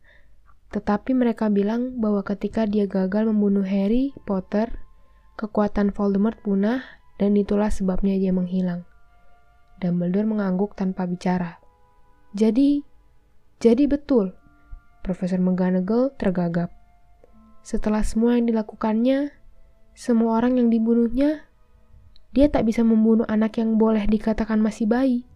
Tetapi 0.71 1.11
mereka 1.11 1.51
bilang 1.51 1.99
bahwa 1.99 2.23
ketika 2.23 2.63
dia 2.63 2.87
gagal 2.87 3.27
membunuh 3.27 3.67
Harry 3.67 4.15
Potter, 4.23 4.71
kekuatan 5.35 5.91
Voldemort 5.91 6.39
punah 6.39 6.79
dan 7.19 7.35
itulah 7.35 7.67
sebabnya 7.67 8.15
dia 8.15 8.31
menghilang. 8.31 8.87
Dumbledore 9.83 10.31
mengangguk 10.31 10.79
tanpa 10.79 11.03
bicara. 11.03 11.59
Jadi, 12.31 12.87
jadi 13.59 13.83
betul. 13.91 14.31
Profesor 15.03 15.43
McGonagall 15.43 16.15
tergagap. 16.15 16.71
Setelah 17.61 18.07
semua 18.07 18.39
yang 18.39 18.47
dilakukannya, 18.47 19.33
semua 19.91 20.39
orang 20.39 20.55
yang 20.55 20.71
dibunuhnya, 20.71 21.43
dia 22.31 22.47
tak 22.47 22.63
bisa 22.63 22.79
membunuh 22.79 23.27
anak 23.27 23.59
yang 23.59 23.75
boleh 23.75 24.07
dikatakan 24.07 24.63
masih 24.63 24.87
bayi. 24.87 25.27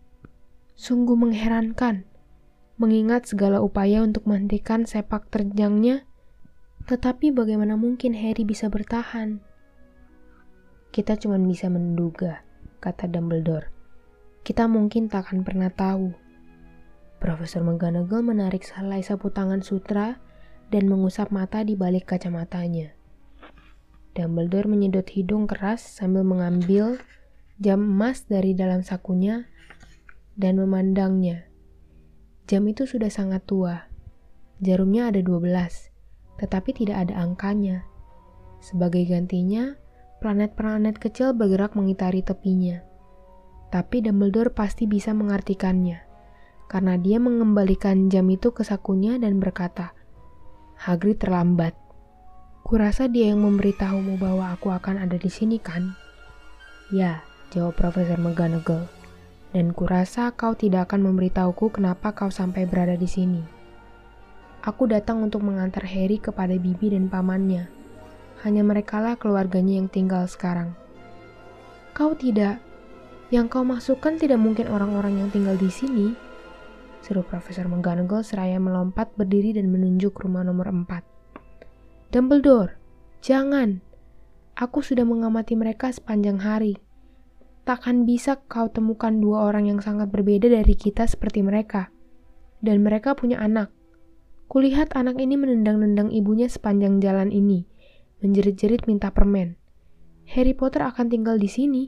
Sungguh 0.80 1.19
mengherankan 1.19 2.08
mengingat 2.76 3.32
segala 3.32 3.64
upaya 3.64 4.04
untuk 4.04 4.28
menghentikan 4.28 4.84
sepak 4.84 5.32
terjangnya, 5.32 6.04
tetapi 6.86 7.32
bagaimana 7.32 7.80
mungkin 7.80 8.14
Harry 8.14 8.44
bisa 8.44 8.68
bertahan? 8.68 9.40
Kita 10.92 11.16
cuma 11.16 11.36
bisa 11.42 11.72
menduga, 11.72 12.44
kata 12.84 13.08
Dumbledore. 13.08 13.72
Kita 14.46 14.70
mungkin 14.70 15.10
tak 15.10 15.32
akan 15.32 15.42
pernah 15.42 15.74
tahu. 15.74 16.14
Profesor 17.18 17.66
McGonagall 17.66 18.22
menarik 18.22 18.62
selai 18.62 19.02
sapu 19.02 19.34
tangan 19.34 19.66
sutra 19.66 20.22
dan 20.70 20.86
mengusap 20.86 21.34
mata 21.34 21.66
di 21.66 21.74
balik 21.74 22.12
kacamatanya. 22.12 22.94
Dumbledore 24.16 24.70
menyedot 24.70 25.08
hidung 25.12 25.50
keras 25.50 25.84
sambil 25.84 26.24
mengambil 26.24 27.02
jam 27.60 27.82
emas 27.82 28.28
dari 28.28 28.56
dalam 28.56 28.84
sakunya 28.84 29.48
dan 30.36 30.60
memandangnya. 30.60 31.55
Jam 32.45 32.62
itu 32.69 32.86
sudah 32.86 33.10
sangat 33.10 33.41
tua. 33.49 33.89
Jarumnya 34.62 35.10
ada 35.10 35.17
12, 35.17 35.49
tetapi 36.38 36.77
tidak 36.77 37.10
ada 37.10 37.17
angkanya. 37.17 37.89
Sebagai 38.62 39.01
gantinya, 39.10 39.73
planet-planet 40.21 41.01
kecil 41.01 41.34
bergerak 41.34 41.73
mengitari 41.73 42.21
tepinya. 42.21 42.86
Tapi 43.73 44.05
Dumbledore 44.05 44.53
pasti 44.53 44.86
bisa 44.86 45.10
mengartikannya, 45.17 46.05
karena 46.69 47.01
dia 47.01 47.17
mengembalikan 47.17 48.13
jam 48.13 48.29
itu 48.29 48.53
ke 48.53 48.62
sakunya 48.62 49.17
dan 49.17 49.41
berkata, 49.41 49.97
Hagrid 50.77 51.17
terlambat. 51.17 51.73
Kurasa 52.62 53.10
dia 53.10 53.34
yang 53.34 53.41
memberitahumu 53.41 54.21
bahwa 54.21 54.53
aku 54.53 54.69
akan 54.69 55.01
ada 55.01 55.17
di 55.17 55.34
sini 55.34 55.58
kan? 55.58 55.97
Ya, 56.93 57.25
jawab 57.49 57.73
Profesor 57.73 58.21
McGonagall 58.21 59.05
dan 59.56 59.72
kurasa 59.72 60.36
kau 60.36 60.52
tidak 60.52 60.91
akan 60.91 61.08
memberitahuku 61.08 61.72
kenapa 61.72 62.12
kau 62.12 62.28
sampai 62.28 62.68
berada 62.68 63.00
di 63.00 63.08
sini. 63.08 63.39
Aku 64.68 64.84
datang 64.84 65.24
untuk 65.24 65.48
mengantar 65.48 65.88
Harry 65.88 66.20
kepada 66.20 66.60
bibi 66.60 66.91
dan 66.91 67.08
pamannya. 67.08 67.72
Hanya 68.44 68.68
merekalah 68.68 69.15
keluarganya 69.15 69.80
yang 69.80 69.88
tinggal 69.88 70.28
sekarang. 70.28 70.76
Kau 71.96 72.12
tidak. 72.20 72.60
Yang 73.32 73.48
kau 73.56 73.63
masukkan 73.63 74.20
tidak 74.20 74.44
mungkin 74.44 74.68
orang-orang 74.68 75.24
yang 75.24 75.30
tinggal 75.32 75.56
di 75.56 75.72
sini. 75.72 76.12
Seru 77.00 77.24
Profesor 77.24 77.72
McGonagall 77.72 78.28
seraya 78.28 78.60
melompat 78.60 79.15
berdiri 79.15 79.56
dan 79.56 79.72
menunjuk 79.72 80.20
rumah 80.20 80.44
nomor 80.44 80.68
4. 80.68 82.12
Dumbledore, 82.12 82.76
jangan. 83.24 83.80
Aku 84.60 84.84
sudah 84.84 85.08
mengamati 85.08 85.56
mereka 85.56 85.94
sepanjang 85.96 86.44
hari. 86.44 86.85
Takkan 87.65 88.06
bisa 88.06 88.38
kau 88.45 88.69
temukan 88.69 89.17
dua 89.17 89.49
orang 89.49 89.65
yang 89.65 89.82
sangat 89.82 90.13
berbeda 90.13 90.54
dari 90.54 90.78
kita 90.78 91.10
seperti 91.10 91.41
mereka. 91.41 91.89
Dan 92.62 92.86
mereka 92.86 93.17
punya 93.17 93.41
anak. 93.41 93.73
Kulihat 94.45 94.93
anak 94.93 95.17
ini 95.17 95.34
menendang-nendang 95.34 96.13
ibunya 96.13 96.45
sepanjang 96.45 97.01
jalan 97.01 97.34
ini, 97.34 97.65
menjerit-jerit 98.21 98.86
minta 98.86 99.10
permen. 99.10 99.58
Harry 100.30 100.54
Potter 100.54 100.86
akan 100.86 101.10
tinggal 101.10 101.41
di 101.41 101.49
sini. 101.49 101.84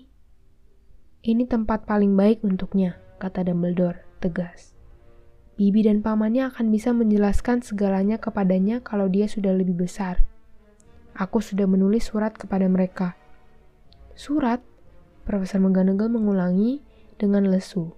Ini 1.21 1.45
tempat 1.45 1.85
paling 1.85 2.17
baik 2.17 2.41
untuknya, 2.41 2.97
kata 3.21 3.45
Dumbledore 3.45 4.01
tegas. 4.17 4.73
Bibi 5.57 5.89
dan 5.89 6.05
pamannya 6.05 6.53
akan 6.53 6.69
bisa 6.69 6.93
menjelaskan 6.93 7.65
segalanya 7.65 8.21
kepadanya 8.21 8.81
kalau 8.81 9.09
dia 9.09 9.25
sudah 9.25 9.53
lebih 9.53 9.73
besar. 9.73 10.21
Aku 11.17 11.41
sudah 11.41 11.65
menulis 11.65 12.13
surat 12.13 12.37
kepada 12.37 12.69
mereka. 12.69 13.17
Surat? 14.13 14.61
Profesor 15.27 15.59
McGonagall 15.59 16.07
mengulangi 16.07 16.79
dengan 17.19 17.51
lesu. 17.51 17.91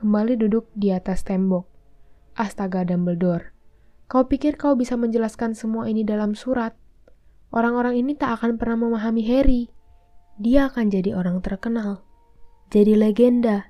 Kembali 0.00 0.40
duduk 0.40 0.72
di 0.72 0.88
atas 0.88 1.20
tembok. 1.20 1.68
Astaga 2.32 2.80
Dumbledore, 2.80 3.52
kau 4.08 4.24
pikir 4.24 4.56
kau 4.56 4.72
bisa 4.72 4.96
menjelaskan 4.96 5.52
semua 5.52 5.84
ini 5.84 6.00
dalam 6.00 6.32
surat? 6.32 6.72
Orang-orang 7.52 8.00
ini 8.00 8.16
tak 8.16 8.40
akan 8.40 8.56
pernah 8.56 8.88
memahami 8.88 9.20
Harry. 9.28 9.68
Dia 10.40 10.72
akan 10.72 10.88
jadi 10.88 11.12
orang 11.12 11.44
terkenal. 11.44 12.00
Jadi 12.72 12.96
legenda 12.96 13.68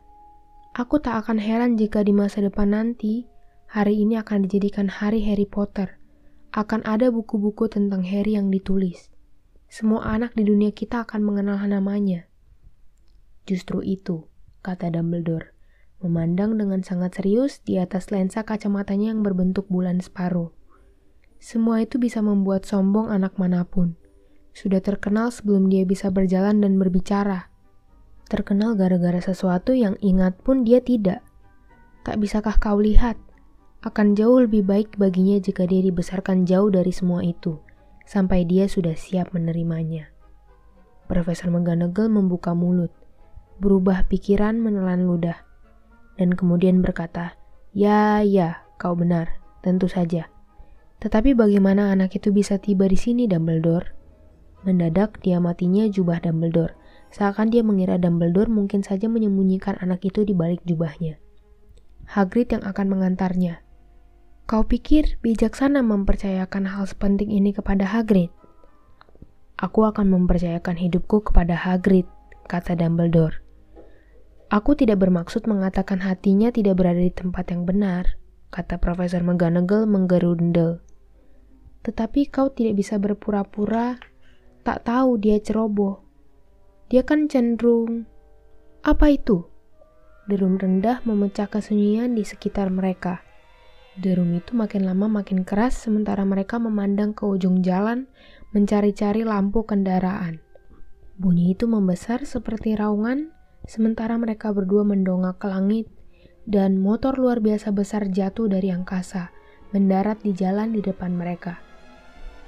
Aku 0.79 1.03
tak 1.03 1.27
akan 1.27 1.42
heran 1.42 1.75
jika 1.75 2.07
di 2.07 2.14
masa 2.14 2.38
depan 2.38 2.70
nanti, 2.70 3.27
hari 3.66 3.99
ini 4.07 4.14
akan 4.14 4.46
dijadikan 4.46 4.87
hari 4.87 5.27
Harry 5.27 5.49
Potter. 5.49 5.99
Akan 6.55 6.87
ada 6.87 7.11
buku-buku 7.11 7.66
tentang 7.66 8.07
Harry 8.07 8.38
yang 8.38 8.46
ditulis. 8.46 9.11
Semua 9.66 10.07
anak 10.07 10.38
di 10.38 10.46
dunia 10.46 10.70
kita 10.70 11.03
akan 11.03 11.27
mengenal 11.27 11.59
namanya. 11.66 12.31
Justru 13.47 13.81
itu, 13.87 14.27
kata 14.67 14.91
Dumbledore, 14.91 15.55
memandang 16.03 16.59
dengan 16.59 16.83
sangat 16.83 17.23
serius 17.23 17.63
di 17.63 17.79
atas 17.79 18.11
lensa 18.11 18.43
kacamatanya 18.43 19.15
yang 19.15 19.23
berbentuk 19.23 19.71
bulan 19.71 20.03
separuh. 20.03 20.51
Semua 21.39 21.81
itu 21.87 21.97
bisa 22.03 22.21
membuat 22.21 22.67
sombong 22.67 23.09
anak 23.09 23.39
mana 23.39 23.63
pun. 23.63 23.95
Sudah 24.51 24.83
terkenal 24.83 25.31
sebelum 25.31 25.71
dia 25.71 25.87
bisa 25.87 26.11
berjalan 26.11 26.59
dan 26.61 26.77
berbicara 26.77 27.57
terkenal 28.27 28.75
gara-gara 28.75 29.23
sesuatu 29.23 29.71
yang 29.71 29.95
ingat 30.03 30.35
pun 30.43 30.67
dia 30.67 30.83
tidak. 30.83 31.23
Tak 32.03 32.19
bisakah 32.19 32.59
kau 32.59 32.79
lihat? 32.83 33.15
Akan 33.87 34.19
jauh 34.19 34.43
lebih 34.43 34.67
baik 34.67 34.99
baginya 34.99 35.39
jika 35.39 35.63
dia 35.63 35.79
dibesarkan 35.79 36.43
jauh 36.43 36.67
dari 36.67 36.91
semua 36.91 37.23
itu, 37.23 37.63
sampai 38.03 38.43
dia 38.43 38.67
sudah 38.67 38.99
siap 38.99 39.31
menerimanya. 39.31 40.11
Profesor 41.07 41.55
McGonagall 41.55 42.11
membuka 42.11 42.51
mulut, 42.51 42.91
berubah 43.59 44.09
pikiran 44.09 44.59
menelan 44.61 45.09
ludah, 45.09 45.42
dan 46.21 46.33
kemudian 46.35 46.81
berkata, 46.85 47.37
Ya, 47.77 48.25
ya, 48.25 48.64
kau 48.81 48.97
benar, 48.97 49.40
tentu 49.61 49.88
saja. 49.88 50.33
Tetapi 51.05 51.37
bagaimana 51.37 51.92
anak 51.92 52.16
itu 52.16 52.33
bisa 52.33 52.57
tiba 52.57 52.88
di 52.88 52.97
sini, 52.97 53.29
Dumbledore? 53.29 53.92
Mendadak 54.64 55.21
dia 55.21 55.37
matinya 55.38 55.85
jubah 55.85 56.25
Dumbledore, 56.25 56.75
Seakan 57.16 57.49
dia 57.49 57.62
mengira 57.62 57.97
Dumbledore 57.97 58.51
mungkin 58.51 58.83
saja 58.83 59.07
menyembunyikan 59.07 59.79
anak 59.81 60.05
itu 60.05 60.27
di 60.27 60.35
balik 60.35 60.61
jubahnya. 60.66 61.16
Hagrid 62.07 62.53
yang 62.53 62.62
akan 62.66 62.87
mengantarnya. 62.92 63.62
Kau 64.47 64.62
pikir 64.62 65.19
bijaksana 65.25 65.83
mempercayakan 65.83 66.71
hal 66.71 66.85
sepenting 66.87 67.35
ini 67.35 67.51
kepada 67.51 67.88
Hagrid? 67.88 68.31
Aku 69.57 69.88
akan 69.88 70.12
mempercayakan 70.12 70.77
hidupku 70.77 71.25
kepada 71.25 71.57
Hagrid, 71.57 72.05
kata 72.47 72.77
Dumbledore. 72.77 73.42
Aku 74.47 74.79
tidak 74.79 75.03
bermaksud 75.03 75.51
mengatakan 75.51 76.03
hatinya 76.03 76.55
tidak 76.55 76.79
berada 76.79 77.03
di 77.03 77.11
tempat 77.11 77.51
yang 77.51 77.67
benar, 77.67 78.19
kata 78.55 78.79
Profesor 78.79 79.23
McGonagall 79.27 79.91
menggerundel. 79.91 80.83
Tetapi 81.83 82.31
kau 82.31 82.51
tidak 82.51 82.79
bisa 82.79 82.99
berpura-pura 82.99 83.99
tak 84.67 84.83
tahu 84.87 85.19
dia 85.19 85.39
ceroboh 85.39 86.07
dia 86.87 87.03
kan 87.03 87.27
cenderung... 87.27 88.07
Apa 88.87 89.11
itu? 89.11 89.51
Derum 90.31 90.55
rendah 90.55 91.03
memecah 91.03 91.51
kesunyian 91.51 92.15
di 92.15 92.23
sekitar 92.23 92.71
mereka. 92.71 93.27
Derum 93.99 94.31
itu 94.39 94.55
makin 94.55 94.87
lama 94.87 95.11
makin 95.11 95.43
keras 95.43 95.75
sementara 95.75 96.23
mereka 96.23 96.63
memandang 96.63 97.11
ke 97.11 97.27
ujung 97.27 97.67
jalan 97.67 98.07
mencari-cari 98.55 99.27
lampu 99.27 99.67
kendaraan. 99.67 100.39
Bunyi 101.19 101.59
itu 101.59 101.67
membesar 101.67 102.23
seperti 102.23 102.79
raungan 102.79 103.35
sementara 103.66 104.14
mereka 104.16 104.55
berdua 104.55 104.87
mendongak 104.87 105.42
ke 105.42 105.46
langit 105.50 105.87
dan 106.46 106.79
motor 106.79 107.18
luar 107.18 107.42
biasa 107.42 107.74
besar 107.74 108.07
jatuh 108.09 108.46
dari 108.46 108.70
angkasa 108.70 109.35
mendarat 109.74 110.22
di 110.22 110.31
jalan 110.33 110.70
di 110.72 110.81
depan 110.81 111.12
mereka. 111.12 111.59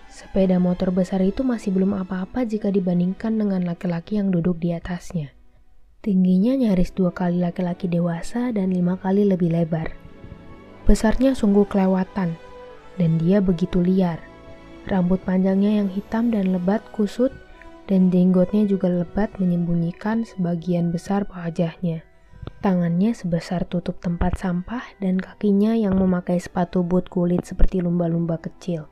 Sepeda 0.08 0.56
motor 0.56 0.88
besar 0.88 1.20
itu 1.20 1.44
masih 1.44 1.74
belum 1.76 1.92
apa-apa 1.92 2.48
jika 2.48 2.72
dibandingkan 2.72 3.36
dengan 3.36 3.66
laki-laki 3.68 4.16
yang 4.16 4.32
duduk 4.32 4.56
di 4.56 4.72
atasnya. 4.72 5.36
Tingginya 6.00 6.56
nyaris 6.56 6.94
dua 6.94 7.12
kali 7.12 7.42
laki-laki 7.42 7.90
dewasa 7.90 8.54
dan 8.54 8.72
lima 8.72 8.96
kali 8.96 9.28
lebih 9.28 9.52
lebar. 9.52 9.92
Besarnya 10.88 11.36
sungguh 11.36 11.68
kelewatan, 11.68 12.38
dan 12.96 13.10
dia 13.20 13.44
begitu 13.44 13.84
liar. 13.84 14.16
Rambut 14.88 15.20
panjangnya 15.20 15.84
yang 15.84 15.92
hitam 15.92 16.32
dan 16.32 16.56
lebat 16.56 16.80
kusut, 16.96 17.28
dan 17.88 18.12
jenggotnya 18.12 18.68
juga 18.68 18.92
lebat 18.92 19.32
menyembunyikan 19.40 20.22
sebagian 20.28 20.92
besar 20.92 21.24
wajahnya. 21.32 22.04
Tangannya 22.60 23.16
sebesar 23.16 23.64
tutup 23.64 23.98
tempat 24.04 24.36
sampah 24.36 24.84
dan 25.00 25.16
kakinya 25.16 25.72
yang 25.72 25.96
memakai 25.96 26.36
sepatu 26.36 26.84
boot 26.84 27.08
kulit 27.08 27.48
seperti 27.48 27.80
lumba-lumba 27.80 28.36
kecil. 28.38 28.86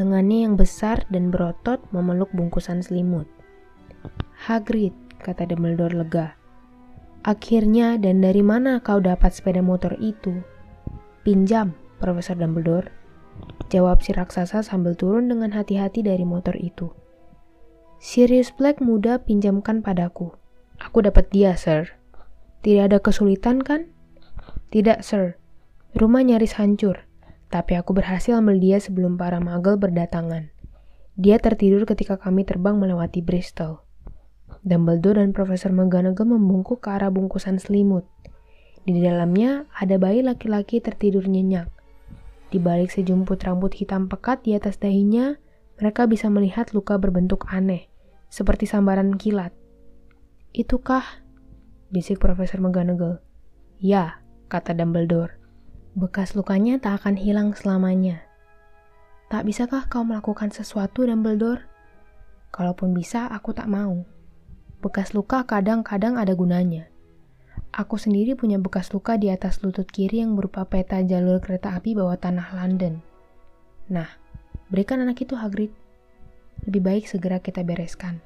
Lengannya 0.00 0.48
yang 0.48 0.54
besar 0.56 1.04
dan 1.12 1.28
berotot 1.28 1.80
memeluk 1.92 2.32
bungkusan 2.32 2.80
selimut. 2.80 3.28
Hagrid, 4.48 4.92
kata 5.20 5.48
Dumbledore 5.48 5.96
lega. 5.96 6.36
Akhirnya 7.24 7.98
dan 7.98 8.22
dari 8.22 8.44
mana 8.44 8.78
kau 8.78 9.02
dapat 9.02 9.34
sepeda 9.34 9.64
motor 9.64 9.96
itu? 9.98 10.40
Pinjam, 11.26 11.74
Profesor 11.98 12.38
Dumbledore. 12.38 12.92
Jawab 13.66 13.98
si 13.98 14.14
raksasa 14.14 14.62
sambil 14.62 14.94
turun 14.94 15.26
dengan 15.26 15.50
hati-hati 15.50 16.06
dari 16.06 16.22
motor 16.22 16.54
itu. 16.54 16.92
Sirius 17.98 18.52
Black 18.54 18.78
muda 18.84 19.20
pinjamkan 19.22 19.80
padaku. 19.80 20.36
Aku 20.80 21.00
dapat 21.02 21.32
dia, 21.32 21.56
Sir. 21.56 21.96
Tidak 22.60 22.92
ada 22.92 22.98
kesulitan 23.00 23.64
kan? 23.64 23.88
Tidak, 24.70 25.00
Sir. 25.00 25.40
Rumah 25.96 26.22
nyaris 26.24 26.60
hancur 26.60 27.06
tapi 27.46 27.78
aku 27.78 27.94
berhasil 27.94 28.34
ambil 28.34 28.58
dia 28.58 28.82
sebelum 28.82 29.14
para 29.14 29.38
magel 29.38 29.78
berdatangan. 29.78 30.50
Dia 31.16 31.40
tertidur 31.40 31.88
ketika 31.88 32.18
kami 32.20 32.44
terbang 32.44 32.76
melewati 32.76 33.22
Bristol. 33.24 33.80
Dumbledore 34.66 35.22
dan 35.22 35.30
Profesor 35.30 35.70
McGonagall 35.70 36.36
membungkuk 36.36 36.82
ke 36.82 36.88
arah 36.90 37.08
bungkusan 37.08 37.62
selimut. 37.62 38.04
Di 38.84 38.98
dalamnya 38.98 39.70
ada 39.72 39.96
bayi 39.96 40.20
laki-laki 40.26 40.82
tertidur 40.82 41.24
nyenyak. 41.26 41.70
Di 42.50 42.58
balik 42.58 42.92
sejumput 42.92 43.42
rambut 43.46 43.74
hitam 43.74 44.06
pekat 44.10 44.42
di 44.46 44.54
atas 44.54 44.78
dahinya, 44.78 45.38
mereka 45.76 46.08
bisa 46.08 46.32
melihat 46.32 46.72
luka 46.72 46.96
berbentuk 46.96 47.44
aneh, 47.52 47.92
seperti 48.32 48.64
sambaran 48.64 49.20
kilat. 49.20 49.52
Itukah? 50.56 51.04
Bisik 51.92 52.16
Profesor 52.16 52.64
McGonagall. 52.64 53.20
Ya, 53.76 54.24
kata 54.48 54.72
Dumbledore. 54.72 55.36
Bekas 55.92 56.32
lukanya 56.32 56.80
tak 56.80 57.04
akan 57.04 57.20
hilang 57.20 57.52
selamanya. 57.52 58.24
Tak 59.28 59.44
bisakah 59.44 59.84
kau 59.92 60.00
melakukan 60.00 60.48
sesuatu, 60.48 61.04
Dumbledore? 61.04 61.68
Kalaupun 62.56 62.96
bisa, 62.96 63.28
aku 63.28 63.52
tak 63.52 63.68
mau. 63.68 64.00
Bekas 64.80 65.12
luka 65.12 65.44
kadang-kadang 65.44 66.16
ada 66.16 66.32
gunanya. 66.32 66.88
Aku 67.76 68.00
sendiri 68.00 68.32
punya 68.32 68.56
bekas 68.56 68.96
luka 68.96 69.20
di 69.20 69.28
atas 69.28 69.60
lutut 69.60 69.84
kiri 69.88 70.24
yang 70.24 70.32
berupa 70.32 70.64
peta 70.64 71.04
jalur 71.04 71.44
kereta 71.44 71.76
api 71.76 71.92
bawah 71.92 72.16
tanah 72.16 72.48
London. 72.56 73.04
Nah, 73.92 74.08
berikan 74.68 75.02
anak 75.02 75.22
itu 75.22 75.38
Hagrid. 75.38 75.70
Lebih 76.66 76.82
baik 76.82 77.04
segera 77.06 77.38
kita 77.38 77.62
bereskan. 77.62 78.18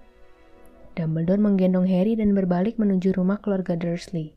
Dumbledore 0.94 1.40
menggendong 1.40 1.86
Harry 1.86 2.18
dan 2.18 2.34
berbalik 2.34 2.76
menuju 2.76 3.14
rumah 3.14 3.38
keluarga 3.38 3.78
Dursley. 3.78 4.34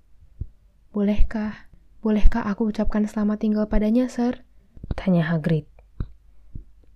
Bolehkah? 0.93 1.69
Bolehkah 2.03 2.45
aku 2.45 2.69
ucapkan 2.69 3.09
selamat 3.09 3.41
tinggal 3.41 3.65
padanya, 3.65 4.05
Sir? 4.11 4.45
Tanya 4.93 5.25
Hagrid. 5.33 5.65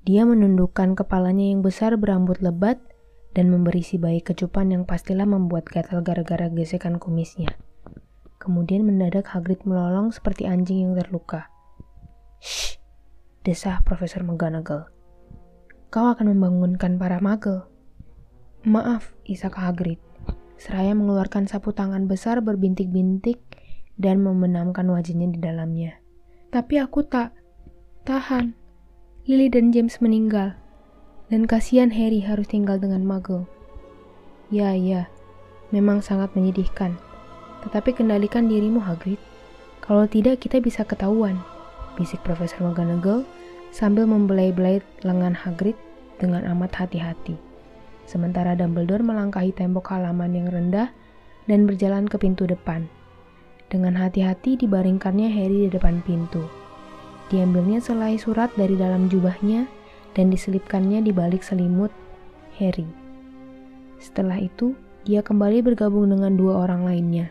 Dia 0.08 0.24
menundukkan 0.24 0.96
kepalanya 0.96 1.52
yang 1.52 1.66
besar 1.66 2.00
berambut 2.00 2.40
lebat 2.40 2.80
dan 3.36 3.52
memberi 3.52 3.84
si 3.84 4.00
bayi 4.00 4.24
kecupan 4.24 4.72
yang 4.72 4.84
pastilah 4.88 5.28
membuat 5.28 5.68
gatal 5.68 6.00
gara-gara 6.00 6.48
gesekan 6.48 6.96
kumisnya. 7.02 7.56
Kemudian 8.38 8.88
mendadak 8.88 9.28
Hagrid 9.34 9.68
melolong 9.68 10.16
seperti 10.16 10.48
anjing 10.48 10.88
yang 10.88 10.94
terluka. 10.96 11.52
Shh, 12.40 12.80
desah 13.44 13.84
Profesor 13.84 14.24
McGonagall. 14.24 14.97
Kau 15.88 16.12
akan 16.12 16.36
membangunkan 16.36 17.00
para 17.00 17.24
magel. 17.24 17.64
Maaf, 18.68 19.16
isak 19.24 19.56
Hagrid. 19.56 20.04
Seraya 20.60 20.92
mengeluarkan 20.92 21.48
sapu 21.48 21.72
tangan 21.72 22.12
besar 22.12 22.44
berbintik-bintik 22.44 23.40
dan 23.96 24.20
membenamkan 24.20 24.84
wajahnya 24.92 25.32
di 25.32 25.40
dalamnya. 25.40 25.96
Tapi 26.52 26.84
aku 26.84 27.08
tak 27.08 27.32
tahan. 28.04 28.52
Lily 29.32 29.48
dan 29.48 29.72
James 29.72 30.04
meninggal. 30.04 30.60
Dan 31.32 31.48
kasihan 31.48 31.88
Harry 31.96 32.20
harus 32.20 32.52
tinggal 32.52 32.84
dengan 32.84 33.08
Muggle. 33.08 33.48
Ya, 34.52 34.76
ya, 34.76 35.08
memang 35.72 36.04
sangat 36.04 36.36
menyedihkan. 36.36 37.00
Tetapi 37.64 37.96
kendalikan 37.96 38.52
dirimu, 38.52 38.84
Hagrid. 38.84 39.20
Kalau 39.80 40.04
tidak, 40.04 40.44
kita 40.44 40.60
bisa 40.60 40.84
ketahuan. 40.84 41.40
Bisik 41.96 42.20
Profesor 42.28 42.60
McGonagall 42.68 43.24
sambil 43.72 44.10
membelai-belai 44.10 44.82
lengan 45.06 45.36
Hagrid 45.38 45.76
dengan 46.18 46.46
amat 46.58 46.74
hati-hati. 46.86 47.38
Sementara 48.08 48.56
Dumbledore 48.56 49.04
melangkahi 49.04 49.52
tembok 49.52 49.92
halaman 49.92 50.32
yang 50.32 50.48
rendah 50.48 50.90
dan 51.46 51.68
berjalan 51.68 52.08
ke 52.08 52.16
pintu 52.16 52.48
depan. 52.48 52.88
Dengan 53.68 54.00
hati-hati 54.00 54.56
dibaringkannya 54.56 55.28
Harry 55.28 55.68
di 55.68 55.70
depan 55.70 56.00
pintu. 56.08 56.48
Diambilnya 57.28 57.84
selai 57.84 58.16
surat 58.16 58.48
dari 58.56 58.80
dalam 58.80 59.12
jubahnya 59.12 59.68
dan 60.16 60.32
diselipkannya 60.32 61.04
di 61.04 61.12
balik 61.12 61.44
selimut 61.44 61.92
Harry. 62.56 62.88
Setelah 64.00 64.40
itu, 64.40 64.72
dia 65.04 65.20
kembali 65.20 65.60
bergabung 65.60 66.08
dengan 66.08 66.40
dua 66.40 66.64
orang 66.64 66.88
lainnya. 66.88 67.28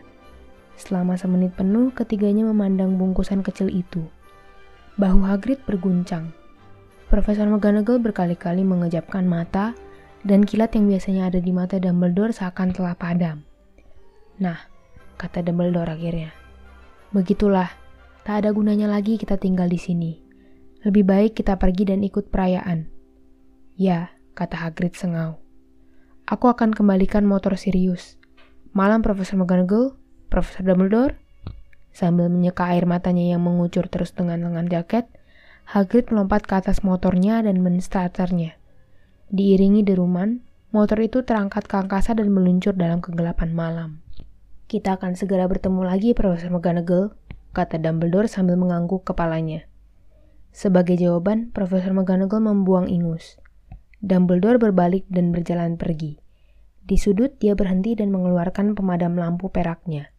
Selama 0.77 1.17
semenit 1.17 1.57
penuh, 1.57 1.89
ketiganya 1.89 2.45
memandang 2.45 3.01
bungkusan 3.01 3.41
kecil 3.41 3.73
itu. 3.73 4.05
Bahu 4.97 5.21
Hagrid 5.29 5.61
berguncang. 5.69 6.33
Profesor 7.05 7.45
McGonagall 7.45 8.01
berkali-kali 8.01 8.65
mengejapkan 8.65 9.29
mata, 9.29 9.77
dan 10.25 10.41
kilat 10.41 10.73
yang 10.73 10.89
biasanya 10.89 11.29
ada 11.29 11.37
di 11.37 11.53
mata 11.53 11.77
Dumbledore 11.77 12.33
seakan 12.33 12.73
telah 12.73 12.97
padam. 12.97 13.45
Nah, 14.41 14.57
kata 15.21 15.45
Dumbledore 15.45 15.93
akhirnya. 15.93 16.33
Begitulah, 17.13 17.69
tak 18.25 18.41
ada 18.41 18.49
gunanya 18.49 18.89
lagi 18.89 19.21
kita 19.21 19.37
tinggal 19.37 19.69
di 19.69 19.77
sini. 19.77 20.17
Lebih 20.81 21.05
baik 21.05 21.31
kita 21.37 21.61
pergi 21.61 21.93
dan 21.93 22.01
ikut 22.01 22.33
perayaan. 22.33 22.89
Ya, 23.77 24.17
kata 24.33 24.65
Hagrid 24.65 24.97
sengau. 24.97 25.37
Aku 26.25 26.49
akan 26.49 26.73
kembalikan 26.73 27.21
motor 27.21 27.53
Sirius. 27.53 28.17
Malam 28.73 29.05
Profesor 29.05 29.37
McGonagall, 29.37 29.93
Profesor 30.33 30.65
Dumbledore. 30.65 31.26
Sambil 31.97 32.29
menyeka 32.29 32.69
air 32.69 32.85
matanya 32.85 33.33
yang 33.33 33.41
mengucur 33.41 33.89
terus 33.89 34.13
dengan 34.13 34.45
lengan 34.45 34.69
jaket, 34.69 35.09
Hagrid 35.65 36.13
melompat 36.13 36.45
ke 36.45 36.53
atas 36.61 36.85
motornya 36.85 37.41
dan 37.41 37.57
menstarternya. 37.65 38.53
Diiringi 39.33 39.81
deruman, 39.81 40.45
motor 40.69 41.01
itu 41.01 41.25
terangkat 41.25 41.65
ke 41.65 41.73
angkasa 41.73 42.13
dan 42.13 42.29
meluncur 42.29 42.77
dalam 42.77 43.01
kegelapan 43.01 43.49
malam. 43.49 43.89
Kita 44.69 45.01
akan 45.01 45.17
segera 45.17 45.49
bertemu 45.49 45.81
lagi, 45.89 46.13
Profesor 46.13 46.53
McGonagall, 46.53 47.17
kata 47.57 47.81
Dumbledore 47.81 48.29
sambil 48.29 48.61
mengangguk 48.61 49.01
kepalanya. 49.01 49.65
Sebagai 50.53 51.01
jawaban, 51.01 51.49
Profesor 51.49 51.97
McGonagall 51.97 52.45
membuang 52.45 52.85
ingus. 52.93 53.41
Dumbledore 54.05 54.61
berbalik 54.61 55.09
dan 55.09 55.33
berjalan 55.33 55.81
pergi. 55.81 56.21
Di 56.85 56.95
sudut, 57.01 57.41
dia 57.41 57.57
berhenti 57.57 57.97
dan 57.97 58.13
mengeluarkan 58.13 58.77
pemadam 58.77 59.17
lampu 59.17 59.49
peraknya. 59.49 60.13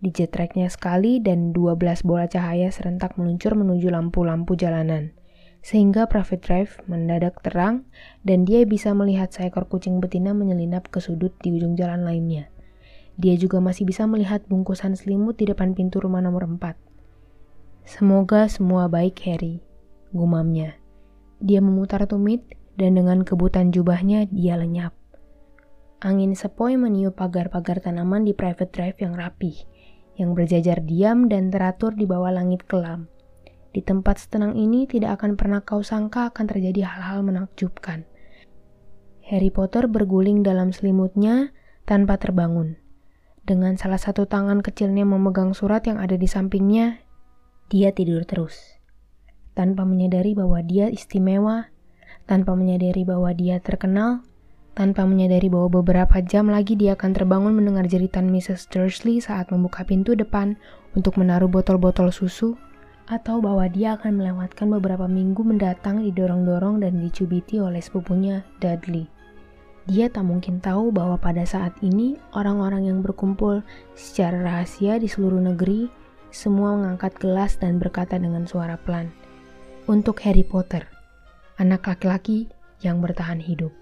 Dijetreknya 0.00 0.72
sekali 0.72 1.20
dan 1.20 1.52
12 1.52 2.08
bola 2.08 2.24
cahaya 2.24 2.72
serentak 2.72 3.20
meluncur 3.20 3.52
menuju 3.52 3.92
lampu-lampu 3.92 4.56
jalanan. 4.56 5.12
Sehingga 5.60 6.08
Private 6.08 6.40
Drive 6.40 6.72
mendadak 6.88 7.44
terang 7.44 7.84
dan 8.24 8.48
dia 8.48 8.64
bisa 8.64 8.96
melihat 8.96 9.28
seekor 9.28 9.68
kucing 9.68 10.00
betina 10.00 10.32
menyelinap 10.32 10.88
ke 10.88 11.04
sudut 11.04 11.36
di 11.44 11.52
ujung 11.52 11.76
jalan 11.76 12.00
lainnya. 12.00 12.48
Dia 13.20 13.36
juga 13.36 13.60
masih 13.60 13.84
bisa 13.84 14.08
melihat 14.08 14.40
bungkusan 14.48 14.96
selimut 14.96 15.36
di 15.36 15.44
depan 15.44 15.76
pintu 15.76 16.00
rumah 16.00 16.24
nomor 16.24 16.48
4. 16.48 16.74
Semoga 17.84 18.48
semua 18.48 18.88
baik, 18.88 19.20
Harry 19.28 19.60
gumamnya. 20.10 20.74
Dia 21.38 21.62
memutar 21.62 22.04
tumit 22.10 22.42
dan 22.74 22.98
dengan 22.98 23.22
kebutan 23.22 23.70
jubahnya 23.70 24.26
dia 24.28 24.58
lenyap. 24.58 24.92
Angin 26.00 26.32
sepoi 26.32 26.80
meniup 26.80 27.20
pagar-pagar 27.20 27.84
tanaman 27.84 28.24
di 28.24 28.32
private 28.32 28.72
drive 28.72 28.98
yang 29.04 29.14
rapih, 29.14 29.54
yang 30.20 30.36
berjajar 30.36 30.84
diam 30.84 31.32
dan 31.32 31.48
teratur 31.48 31.96
di 31.96 32.04
bawah 32.04 32.28
langit 32.28 32.68
kelam. 32.68 33.08
Di 33.72 33.80
tempat 33.80 34.20
setenang 34.20 34.52
ini 34.60 34.84
tidak 34.84 35.16
akan 35.16 35.40
pernah 35.40 35.64
kau 35.64 35.80
sangka 35.80 36.28
akan 36.28 36.44
terjadi 36.44 36.84
hal-hal 36.84 37.24
menakjubkan. 37.24 38.04
Harry 39.24 39.48
Potter 39.48 39.88
berguling 39.88 40.44
dalam 40.44 40.76
selimutnya 40.76 41.56
tanpa 41.88 42.20
terbangun. 42.20 42.76
Dengan 43.48 43.80
salah 43.80 43.98
satu 43.98 44.28
tangan 44.28 44.60
kecilnya 44.60 45.08
memegang 45.08 45.56
surat 45.56 45.88
yang 45.88 45.96
ada 45.96 46.20
di 46.20 46.28
sampingnya, 46.28 47.00
dia 47.72 47.96
tidur 47.96 48.28
terus 48.28 48.80
tanpa 49.54 49.84
menyadari 49.84 50.32
bahwa 50.32 50.62
dia 50.64 50.88
istimewa, 50.88 51.68
tanpa 52.24 52.54
menyadari 52.54 53.04
bahwa 53.04 53.34
dia 53.34 53.58
terkenal, 53.60 54.24
tanpa 54.74 55.02
menyadari 55.04 55.50
bahwa 55.50 55.82
beberapa 55.82 56.22
jam 56.22 56.48
lagi 56.48 56.78
dia 56.78 56.94
akan 56.94 57.10
terbangun 57.12 57.52
mendengar 57.52 57.84
jeritan 57.90 58.30
Mrs. 58.30 58.70
Dursley 58.70 59.18
saat 59.18 59.50
membuka 59.50 59.82
pintu 59.82 60.14
depan 60.14 60.54
untuk 60.94 61.18
menaruh 61.18 61.50
botol-botol 61.50 62.14
susu, 62.14 62.54
atau 63.10 63.42
bahwa 63.42 63.66
dia 63.66 63.98
akan 63.98 64.22
melewatkan 64.22 64.70
beberapa 64.70 65.10
minggu 65.10 65.42
mendatang 65.42 66.06
didorong-dorong 66.06 66.86
dan 66.86 67.02
dicubiti 67.02 67.58
oleh 67.58 67.82
sepupunya 67.82 68.46
Dudley. 68.62 69.10
Dia 69.90 70.06
tak 70.06 70.30
mungkin 70.30 70.62
tahu 70.62 70.94
bahwa 70.94 71.18
pada 71.18 71.42
saat 71.42 71.74
ini 71.82 72.14
orang-orang 72.38 72.86
yang 72.86 73.02
berkumpul 73.02 73.66
secara 73.98 74.38
rahasia 74.38 75.02
di 75.02 75.10
seluruh 75.10 75.42
negeri 75.42 75.90
semua 76.30 76.78
mengangkat 76.78 77.18
gelas 77.18 77.58
dan 77.58 77.82
berkata 77.82 78.14
dengan 78.14 78.46
suara 78.46 78.78
pelan, 78.78 79.10
untuk 79.90 80.22
Harry 80.22 80.46
Potter, 80.46 80.86
anak 81.58 81.90
laki-laki 81.90 82.46
yang 82.86 83.02
bertahan 83.02 83.42
hidup. 83.42 83.79